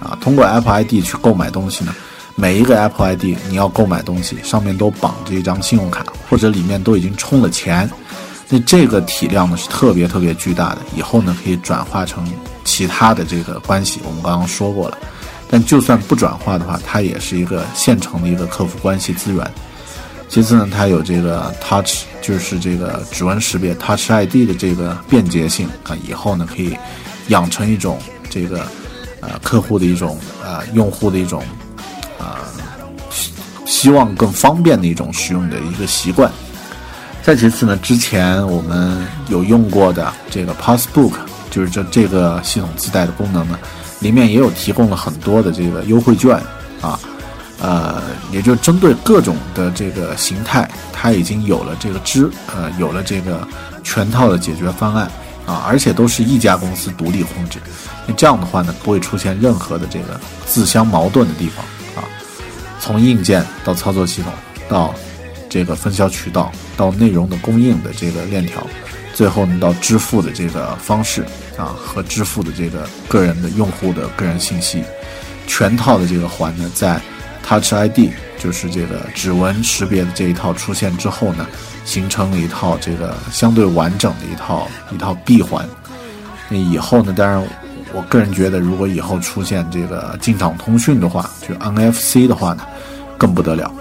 [0.00, 1.94] 啊，通过 Apple ID 去购买东西呢，
[2.38, 7.90] 每一个 Apple ID 你要购买东西，上面都绑着一张信用卡，或者里面都已经充了钱。
[8.50, 12.30] 那这个体量呢是特别特别巨大的，以后呢可以转化成
[12.62, 14.98] 其他的这个关系，我们刚刚说过了。
[15.48, 19.50] 但就算不转化的话，它也是一个现成的一个客服关系资源。
[20.28, 26.76] 其次呢，它有这个 Touch，就是这个指纹识别 Touch ID 的这个便捷性啊，以后呢可以
[27.28, 28.66] 养成一种这个
[29.20, 31.42] 呃客户的一种呃用户的一种
[32.26, 32.38] 啊
[33.10, 33.32] 希
[33.64, 36.30] 希望更方便的一种使用的一个习惯。
[37.22, 41.12] 再其次呢，之前我们有用过的这个 Passbook，
[41.50, 43.58] 就是这这个系统自带的功能呢，
[44.00, 46.40] 里面也有提供了很多的这个优惠券
[46.80, 46.98] 啊。
[47.58, 53.48] 呃，也就针对各种的这个形态，它已经有了这个支呃有了这个
[53.82, 55.10] 全套的解决方案
[55.46, 57.58] 啊，而且都是一家公司独立控制。
[58.06, 61.64] 那这样的话呢，不会出现任何的这个自相矛盾的地方。
[62.86, 64.32] 从硬件到操作系统，
[64.68, 64.94] 到
[65.50, 68.64] 这个分销渠道，到内容的供应的这个链条，
[69.12, 71.24] 最后呢到支付的这个方式
[71.58, 74.84] 啊和支付的这个个人的用户的个人信息，
[75.48, 77.00] 全套的这个环呢在。
[77.48, 78.10] Touch ID
[78.40, 81.46] 就是这个指纹识别的这一套出现之后呢，
[81.84, 85.64] 形成了一套这个相对完整的一套一套闭环。
[86.48, 87.40] 那以后呢，当然，
[87.96, 92.62] 我个人觉得，如果以后出现这个进场通讯的话，就 NFC 的话呢，
[93.16, 93.72] 更不得了。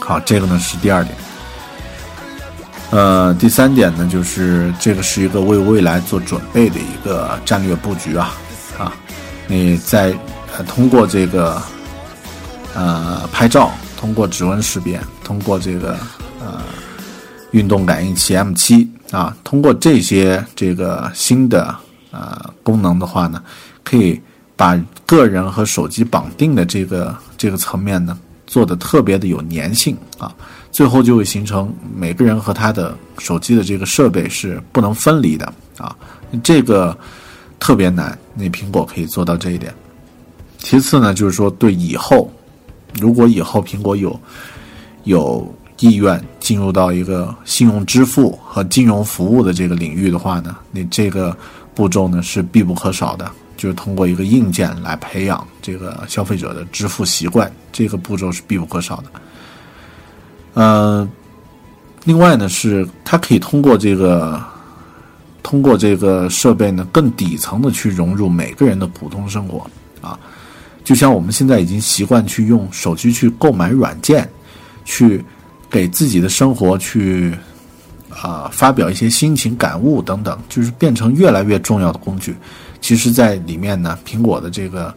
[0.00, 1.16] 好，这个呢是第二点。
[2.90, 8.34] 呃，第三点呢，就是这个是一个为未来做准备的一个战略布局啊
[8.78, 8.92] 啊，
[9.48, 10.14] 你在
[10.68, 11.60] 通过这个。
[12.74, 15.94] 呃，拍照通过指纹识别，通过这个
[16.40, 16.62] 呃
[17.50, 21.76] 运动感应器 M 七啊，通过这些这个新的
[22.12, 23.42] 呃功能的话呢，
[23.82, 24.20] 可以
[24.54, 30.32] 把个人和手机绑定的这个这个层面呢做的特别的有粘性啊，
[30.70, 35.96] 最后就会形成每个人和他的手机的这个设备是不能分离的啊，
[36.44, 36.96] 这个
[37.58, 39.74] 特别难，那苹果可以做到这一点。
[40.58, 42.30] 其次呢，就是说对以后。
[43.00, 44.20] 如果以后苹果有
[45.04, 51.34] 有意愿进入到一个信用支付和金融服务的这个领域的话呢，你这个
[51.74, 59.04] 步骤呢是必不可少的，就是通过一个硬件来培养这个消费者的支付习惯，这个步骤是必不可少的。
[60.54, 61.08] 嗯，
[62.04, 64.42] 另外呢是它可以通过这个
[65.42, 69.66] 通过这个设备呢更底层的去融入每个人的普通生活
[70.00, 70.18] 啊。
[70.84, 74.28] 就像我们现在已经习惯去用手机去购买软件，
[74.84, 75.24] 去
[75.70, 77.32] 给自己的生活去
[78.20, 82.36] 啊发表一些心情感悟等等，就是变成越来越重要的工具。
[82.80, 84.94] 其实，在里面呢，苹果的这个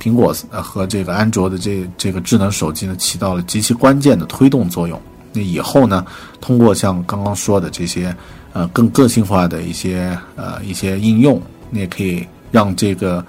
[0.00, 5.00] 苹果和这个安卓的这这个智能手机呢，起到了极其关键的推动作用。
[5.32, 6.04] 那以后呢，
[6.40, 8.14] 通过像刚刚说的这些
[8.52, 11.40] 呃更个性化的一些呃一些应用，
[11.70, 13.24] 你也可以让这个。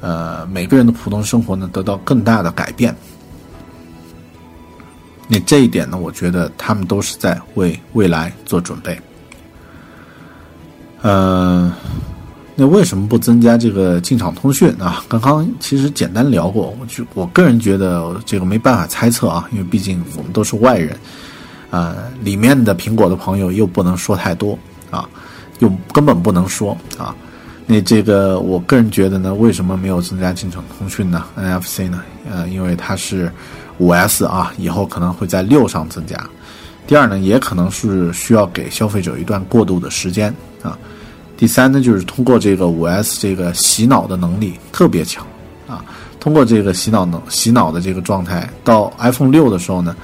[0.00, 2.94] 呃，每个人的普通生活呢得到更大的改变。
[5.26, 8.98] 那这一点呢，我觉得他们都是在为未来做准备。
[11.02, 11.72] 呃，
[12.54, 15.04] 那为什么不增加这个进场通讯啊？
[15.08, 20.96] 刚刚其实简单聊过，我就我个人觉得这个没办法猜测啊，因为毕竟我们都是外人。
[21.70, 24.58] 呃，里面的苹果的朋友又不能说太多
[24.90, 25.08] 啊，
[25.58, 27.14] 又根本不能说啊。
[27.66, 32.02] 那这个，我个人觉得呢，为什么没有增加进场通讯呢？NFC 呢？
[32.30, 33.32] 呃，因为它是
[33.78, 36.18] 五 S 啊，以后可能会在六上增加。
[36.86, 40.78] 第二呢，也可能是需要给消费者一段过渡的时间啊。
[41.36, 45.26] 第三呢，就是通过这个五 S 这个洗脑的能力特别强
[45.66, 45.84] 啊，
[46.20, 49.96] 通过这个洗脑能洗脑的这个状态，到 iPhone 六的时候呢，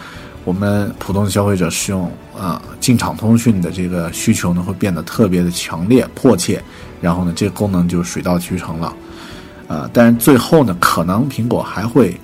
[0.44, 6.62] 我们普通消费者使用啊进场通讯的这个需求呢，会变得特别的强烈迫切。
[7.00, 8.92] 然后呢，这个功能就水到渠成了，
[9.68, 12.14] 呃，但是最后呢，可能苹果还会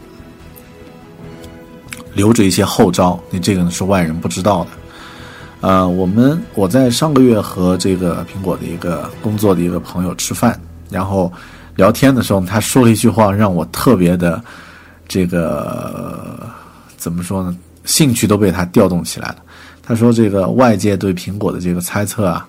[2.16, 4.70] 留着一些后招，那这个呢是外人不知道的。
[5.60, 10.59] 呃，我们我在上个月和这个苹果的一个工作的一个朋友吃饭，
[10.90, 11.32] 然后
[11.76, 14.43] 聊天的时候，他说了一句话，让我特别的
[15.06, 16.48] 这个
[16.97, 17.56] 怎么说呢？
[17.84, 19.36] 兴趣都被他调动起来了。
[19.82, 22.48] 他说：“这个外界对苹果的这个猜测啊。”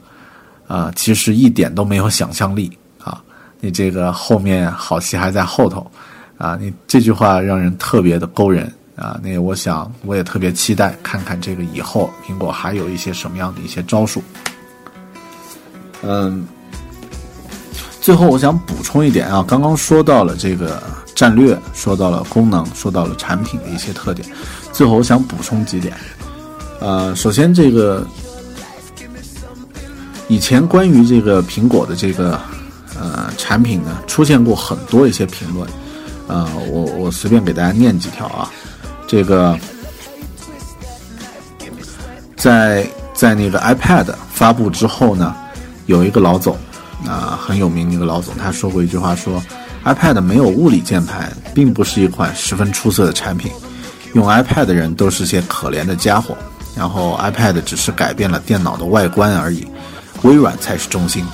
[0.68, 2.70] 啊，其实一点都没有想象力
[3.02, 3.24] 啊！
[3.62, 5.90] 你这个后面好戏还在后头，
[6.38, 9.18] 啊，你这句话让人特别的勾人啊！
[9.24, 14.22] 那我想我也特别期待看看这个以后苹果还有一些什么样的一些招数。
[16.02, 16.46] 嗯，
[18.02, 20.84] 最后我想补充一点啊，刚刚说到了这个
[21.16, 24.28] 战略，说到了功能，说到了产品的一些特点，
[24.74, 25.96] 最后我想补充几点。
[26.82, 28.06] 呃，首先这个。
[30.30, 32.38] 以前关于这个苹果的这个
[33.00, 35.66] 呃产品呢，出现过很多一些评论，
[36.28, 38.52] 呃，我我随便给大家念几条啊。
[39.08, 39.58] 这个
[42.36, 45.36] 在在那个 iPad 发布之后呢，
[45.86, 46.56] 有一个老总
[47.06, 49.42] 啊很有名的一个老总，他说过一句话说
[49.86, 53.52] iPad 没有物理键盘，并不是一款十分出色的产品。
[54.14, 56.38] 用 iPad 的人都是些可怜的家伙。
[56.76, 59.68] 然后 iPad 只是改变了电脑的外观而已，
[60.22, 61.26] 微软才是中心。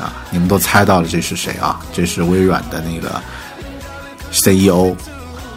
[0.00, 1.78] 啊，你们都猜到了这是谁啊？
[1.92, 3.22] 这是微软的那个
[4.32, 4.92] CEO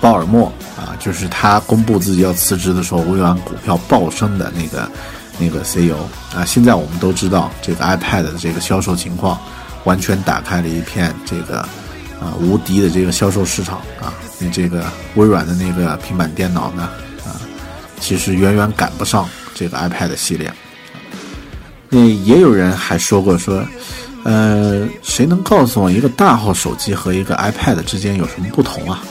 [0.04, 4.92] 鲍尔默啊，就是他公布自己要辞职的时候，微软股票暴升的那个
[5.40, 5.96] 那个 CEO
[6.36, 6.44] 啊。
[6.46, 9.40] 现在我们都知道这个 iPad 的这个销售情况。
[9.86, 11.60] 完全打开了一片这个
[12.22, 14.14] 啊无敌的这个销售市场啊！
[14.40, 14.86] 那这个
[15.16, 16.84] 微软的那个平板电脑呢
[17.26, 17.36] 啊，
[18.00, 20.50] 其实远远赶不上这个 iPad 系列。
[21.90, 23.62] 那也有人还说过说，
[24.24, 29.04] 呃，谁能告诉我一个大号手机和一个 iPad 之间有什么不同啊？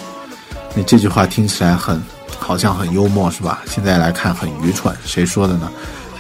[0.75, 2.03] 那这句话听起来很
[2.39, 3.63] 好像很幽默是吧？
[3.67, 4.95] 现在来看很愚蠢。
[5.05, 5.71] 谁说的呢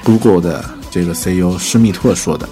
[0.05, 2.49] ？Google 的这个 CEO 施密特说的。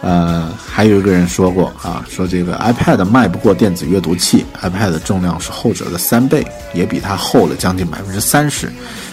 [0.00, 6.44] 呃，还有一个人说过啊，说这个 iPad 卖不过电子阅读器，iPad 重量是后者的三倍，
[6.74, 8.68] 也比它厚了将近百分之三十，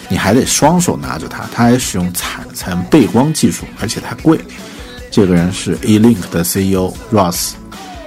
[0.08, 4.40] 你还得双手拿着它，它还使用采采用背光技术，而且它贵。
[5.12, 7.52] 这个人是 eLink 的 CEO Ross，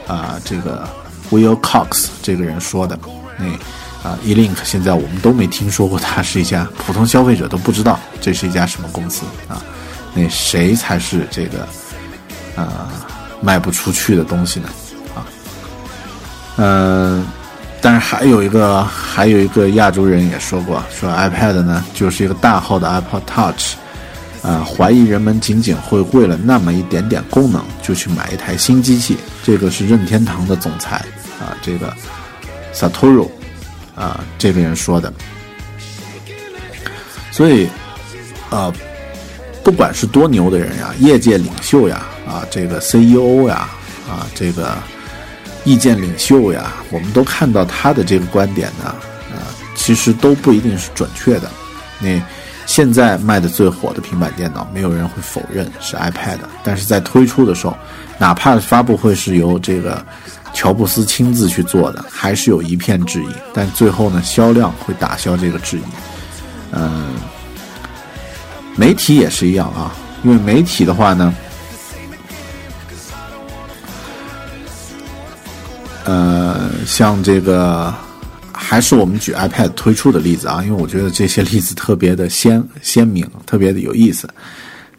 [0.05, 0.85] 啊，这个
[1.31, 2.99] Will Cox 这个人说的。
[3.37, 3.45] 那
[4.07, 9.61] 啊，eLink 现在我们都没听说过，它是一家普通消费者都不知道这是一家什么公司啊。
[10.13, 11.67] 那谁才是这个？
[12.55, 12.91] 啊，
[13.41, 14.69] 卖不出去的东西呢，
[15.15, 15.25] 啊，
[16.57, 17.25] 嗯，
[17.81, 23.73] 但是还有一个，还有一个亚洲人也说过，说 iPad 呢就是一个大号的 Apple Touch，
[24.43, 29.17] 啊，怀疑人们仅仅会为了那么一点点功能就去买一台新机器。
[29.43, 31.03] 这个是任天堂的总裁
[31.39, 31.91] 啊，这个
[32.73, 33.29] Satoru
[33.95, 35.13] 啊这个人说的，
[37.31, 37.67] 所以
[38.49, 38.73] 啊，
[39.63, 42.05] 不管是多牛的人呀，业界领袖呀。
[42.25, 43.69] 啊，这个 CEO 呀，
[44.09, 44.77] 啊，这个
[45.65, 51.51] 意见领袖呀，我们都看到他的这个观点呢，啊，其实都不一定是准确的。
[51.99, 52.19] 那
[52.65, 57.77] 现在卖的最火的平板电脑，没有人会否认是 iPad，但是在推出的时候，
[58.17, 60.03] 哪怕发布会是由这个
[60.53, 63.27] 乔布斯亲自去做的，还是有一片质疑。
[63.53, 65.81] 但最后呢，销量会打消这个质疑。
[66.71, 67.13] 嗯，
[68.75, 71.33] 媒体也是一样啊，因为媒体的话呢。
[76.05, 77.93] 呃，像这个，
[78.51, 84.27] 还是我们举 iPad 推出的例子啊，因为我觉得这些例子特别的鲜鲜明，特别的有意思。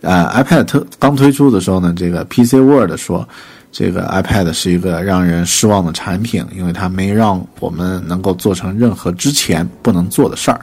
[0.01, 3.29] 呃，iPad 特刚推出的时候呢，这个 PC World 说，
[3.75, 10.61] 这个 iPad 是一个让人失望的产品，因为它没让我们能够做成任何之前不能做的事儿，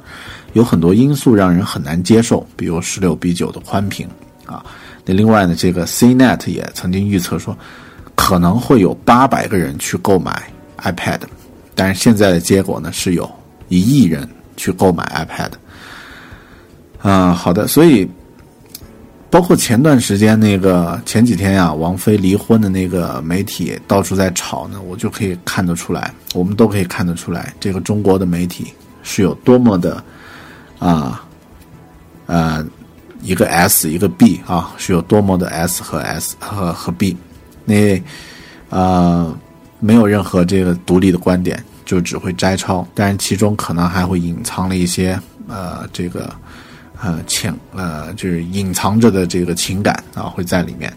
[0.53, 4.07] 有很多因素让人很难接受，比如十六比九的宽屏
[4.45, 4.65] 啊。
[5.03, 7.53] 那另外呢，这个 CNET 也曾经预测说。
[8.13, 10.43] 可能会有八百个人去购买
[10.83, 11.21] iPad，
[11.73, 13.27] 但是现在的结果呢是有
[13.67, 15.49] 一亿人去购买 iPad。
[17.01, 18.07] 啊，好的，所以
[19.31, 30.03] 包括前段时间那个前几天呀，王菲离婚的那个媒体到处在炒呢，我就可以看得出来，我们都可以看得出来，这个中国的媒体是有多么的
[30.79, 31.23] 啊，
[32.25, 32.63] 呃，
[33.21, 37.15] 一个 S 一个 B 啊，是有多么的 S 和 S 和和 B。
[37.63, 38.03] 那，
[38.69, 39.33] 呃，
[39.79, 45.17] 没有任何这个独立的观点，就只会摘抄，但是其中可能还会隐藏了一些，
[45.47, 46.29] 呃，这个，
[47.01, 50.91] 呃，潜，呃，就是隐藏着的这个情感啊，会在里面。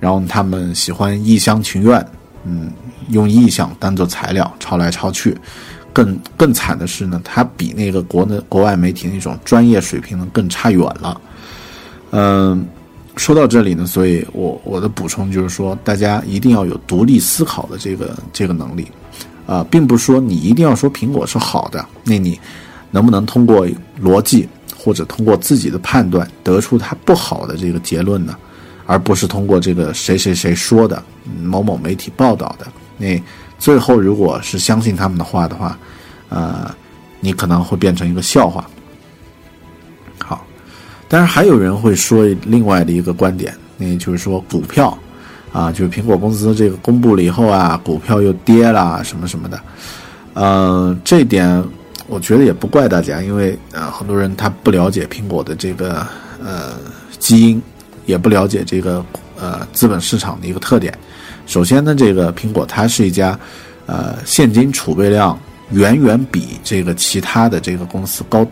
[0.00, 2.04] 然后他们喜欢一厢情愿，
[2.44, 2.72] 嗯，
[3.08, 5.36] 用意象当做材料抄来抄去。
[5.92, 11.20] 更更惨的是呢，他比那个国内国外媒体那种专业水平呢更差远了，
[12.10, 12.66] 嗯。
[13.16, 18.90] 说到这里呢，所以我我的补充就是说，大家一定要有独立思考的这个这个能力，
[19.46, 22.36] 啊，并不是说你一定要说苹果是好的，那你
[22.90, 23.68] 能不能通过
[24.02, 24.48] 逻辑
[24.84, 28.36] 或者通过自己的判断得出它不好的这个结论呢？
[28.86, 31.02] 而不是通过这个谁谁谁说的
[31.42, 32.66] 某某媒体报道的，
[32.98, 33.18] 那
[33.58, 35.78] 最后如果是相信他们的话的话，
[36.28, 36.70] 呃，
[37.18, 38.68] 你可能会变成一个笑话。
[40.22, 40.44] 好
[41.08, 44.98] 但是还有人会说另外的一个观点，那就是说股票，
[45.50, 49.58] 啊，就是苹果公司这个公布了以后啊，股票又跌了什么什么的，
[50.34, 51.64] 呃，这点
[52.06, 56.06] 我觉得也不怪大家，因为呃很多人他不了解苹果的这个
[56.42, 56.78] 呃
[57.18, 57.62] 基因，
[58.06, 59.04] 也不了解这个
[59.38, 60.96] 呃资本市场的一个特点。
[61.46, 63.38] 首先呢，这个苹果它是一家
[63.86, 65.38] 呃现金储备量
[65.70, 68.46] 远远比这个其他的这个公司高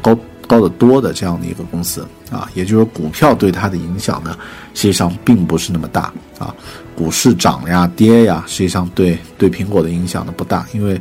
[0.00, 0.16] 高。
[0.48, 4.36] 高得多的这样的一个公司啊，也就是股票对它的影响呢，
[4.74, 6.52] 实际上并不是那么大啊。
[6.96, 11.00] 股市涨呀跌呀，实际上对对苹果的影响呢不大，因为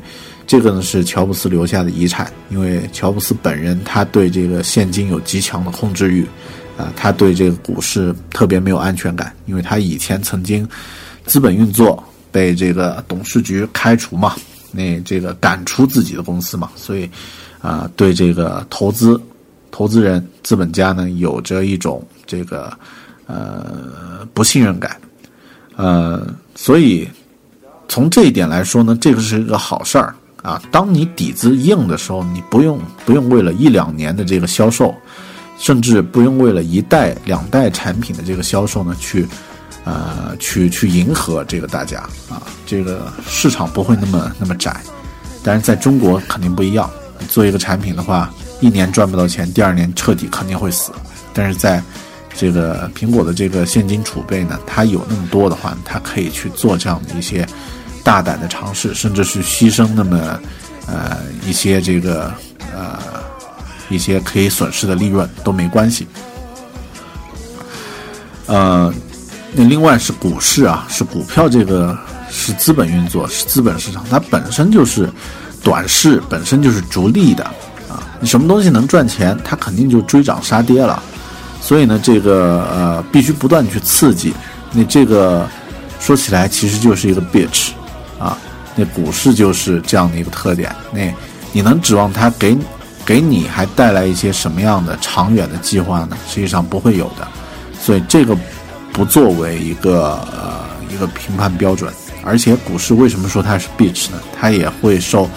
[0.50, 2.34] 这个呢是乔布斯留下的遗产。
[2.50, 6.26] 因为乔布斯本人他对这个现金有极强的控制欲，
[6.76, 10.68] 啊，他对这个股市特别没有安全感，因为他以前曾经
[11.24, 14.36] 资本运作被这个董事局开除嘛，
[14.72, 17.08] 那这个赶出自己的公司嘛，所以
[17.62, 19.22] 啊，对这个投资
[19.70, 22.76] 投资人资本家呢有着一种这个
[23.28, 24.98] 呃不信任感。
[25.76, 27.08] 呃，所以
[27.88, 30.62] 从这一点来说呢，这个是一个好事儿啊。
[30.72, 34.96] 当你底子硬的时候，你不用不用为了一两年的这个销售，
[35.58, 39.28] 甚至不用为了一代两代产品的这个销售呢，去
[39.84, 42.00] 呃去去迎合这个大家
[42.30, 42.42] 啊。
[42.66, 44.82] 这个市场不会那么那么窄，
[45.44, 46.90] 但是在中国肯定不一样。
[47.28, 50.92] 做一个产品的话，一年赚不到钱，第二年彻底肯定会死。
[51.34, 51.84] 但是在
[52.34, 57.46] 这个苹果的这个现金储备呢，它有那么多的话，它可以去做这样的一些
[58.10, 60.18] 大胆的尝试，甚至是牺牲那么
[60.88, 62.34] 呃一些这个
[62.76, 62.98] 呃
[63.88, 66.08] 一些可以损失的利润都没关系。
[68.48, 68.92] 呃，
[69.54, 71.96] 那另外是股市啊，是股票这个
[72.32, 75.08] 是资本运作，是资本市场，它本身就是
[75.64, 77.44] 短视，本身就是逐利的
[77.88, 78.02] 啊。
[78.20, 81.00] 你什么东西能赚钱，它肯定就追涨杀跌了。
[81.62, 84.34] 所以呢，这个呃，必须不断去刺激。
[84.72, 85.48] 那这个
[86.00, 87.74] 说起来，其实就是一个 bitch。
[88.76, 90.74] 那股市就是这样的一个特点。
[90.92, 91.12] 那
[91.52, 92.58] 你能指望它给
[93.06, 96.18] 给你还带来一些什么样的长远的计划呢？
[96.28, 97.28] 实际上不会有的。
[97.82, 98.38] 所以这个
[98.92, 100.60] 不作为一个呃
[100.94, 101.92] 一个评判标准。
[102.24, 104.20] 而且股市为什么说它是 bitch 呢？
[104.38, 105.30] 它也会受，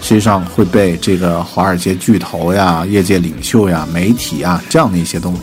[0.00, 5.38] 实际上会被这个华尔街巨头呀、业界领袖呀、媒体啊这样的一些东。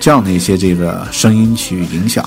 [0.00, 2.26] 这样的一些这个声音去影响，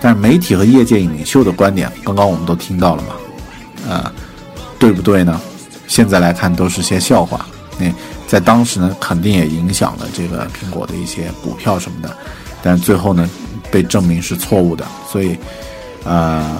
[0.00, 3.14] 但是媒体和业界领袖的观点，刚刚我们都听到了嘛？
[3.88, 4.12] 呃，
[4.78, 5.40] 对不对呢？
[5.86, 7.46] 现在来看都是些笑话。
[7.78, 7.92] 那
[8.26, 12.16] 在当时呢，肯定也影响了这个苹果的一些股票什么的，
[12.62, 13.28] 但最后呢，
[13.70, 14.84] 被证明是错误的。
[15.10, 15.36] 所以，
[16.04, 16.58] 呃，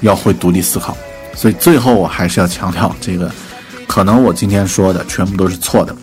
[0.00, 0.96] 要会独立思考。
[1.34, 3.30] 所以最后我还是要强调，这个
[3.86, 5.94] 可能我今天说的全部都是错的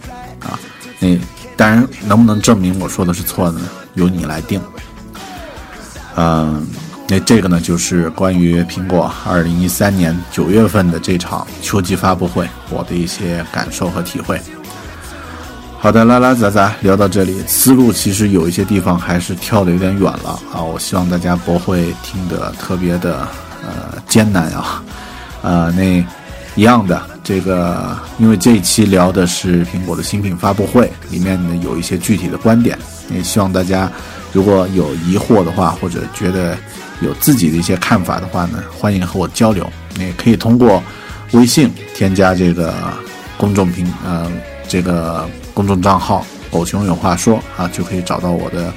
[0.42, 0.60] 啊。
[1.00, 1.18] 那。
[1.56, 3.70] 当然，能不能证明我说的是错的呢？
[3.94, 4.60] 由你来定。
[6.16, 6.66] 嗯，
[7.08, 14.42] 那这个呢，就是关于苹果二零一三年九月份的这场秋季发布会，我的一些感受和体会。
[15.80, 20.64] 好的，拉拉杂杂聊到这里，思路其实有一些地方还是跳的有点远了啊。
[20.64, 23.28] 我希望大家不会听得特别的
[23.62, 24.82] 呃艰难啊。
[25.42, 26.04] 呃，那
[26.56, 27.02] 一样的。
[27.26, 32.78] 这个，因为这一期聊的是苹果的新品发布会，里面呢有一些具体的观点，
[33.10, 33.90] 也希望大家
[34.34, 36.58] 如果有疑惑的话，或者觉得
[37.04, 39.70] 有自己的一些看法的话呢，欢迎和我交流。
[40.00, 40.82] 也可以通过
[41.34, 42.74] 微信添加这个
[43.38, 44.32] 公众平呃
[44.68, 48.74] 这个公众账号“狗熊有话说”啊，就可以找到我的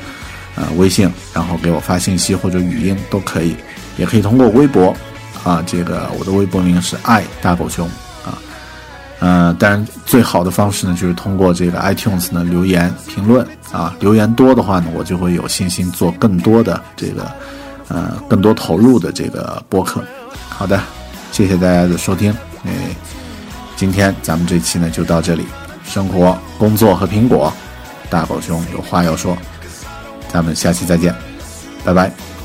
[0.57, 3.57] 呃微信，然后给我发信息或者语音都可以。
[3.97, 4.95] 也可以通过微博
[5.43, 7.89] 啊，这个我的微博名是爱大狗熊。
[8.23, 8.37] 啊
[9.21, 17.27] 呃，当然，最好的方式呢，就是通过这个 iTunes 呢留言评论啊，留言多的话呢，我就会有信心做更多的这个，
[17.89, 20.03] 呃，更多投入的这个播客。
[20.49, 20.81] 好的，
[21.33, 22.33] 谢谢大家的收听，
[22.65, 22.73] 哎，
[23.77, 25.45] 今天咱们这期呢就到这里，
[25.85, 27.53] 生活、工作和苹果，
[28.09, 29.37] 大狗熊有话要说，
[30.29, 31.15] 咱们下期再见，
[31.85, 32.36] 拜拜。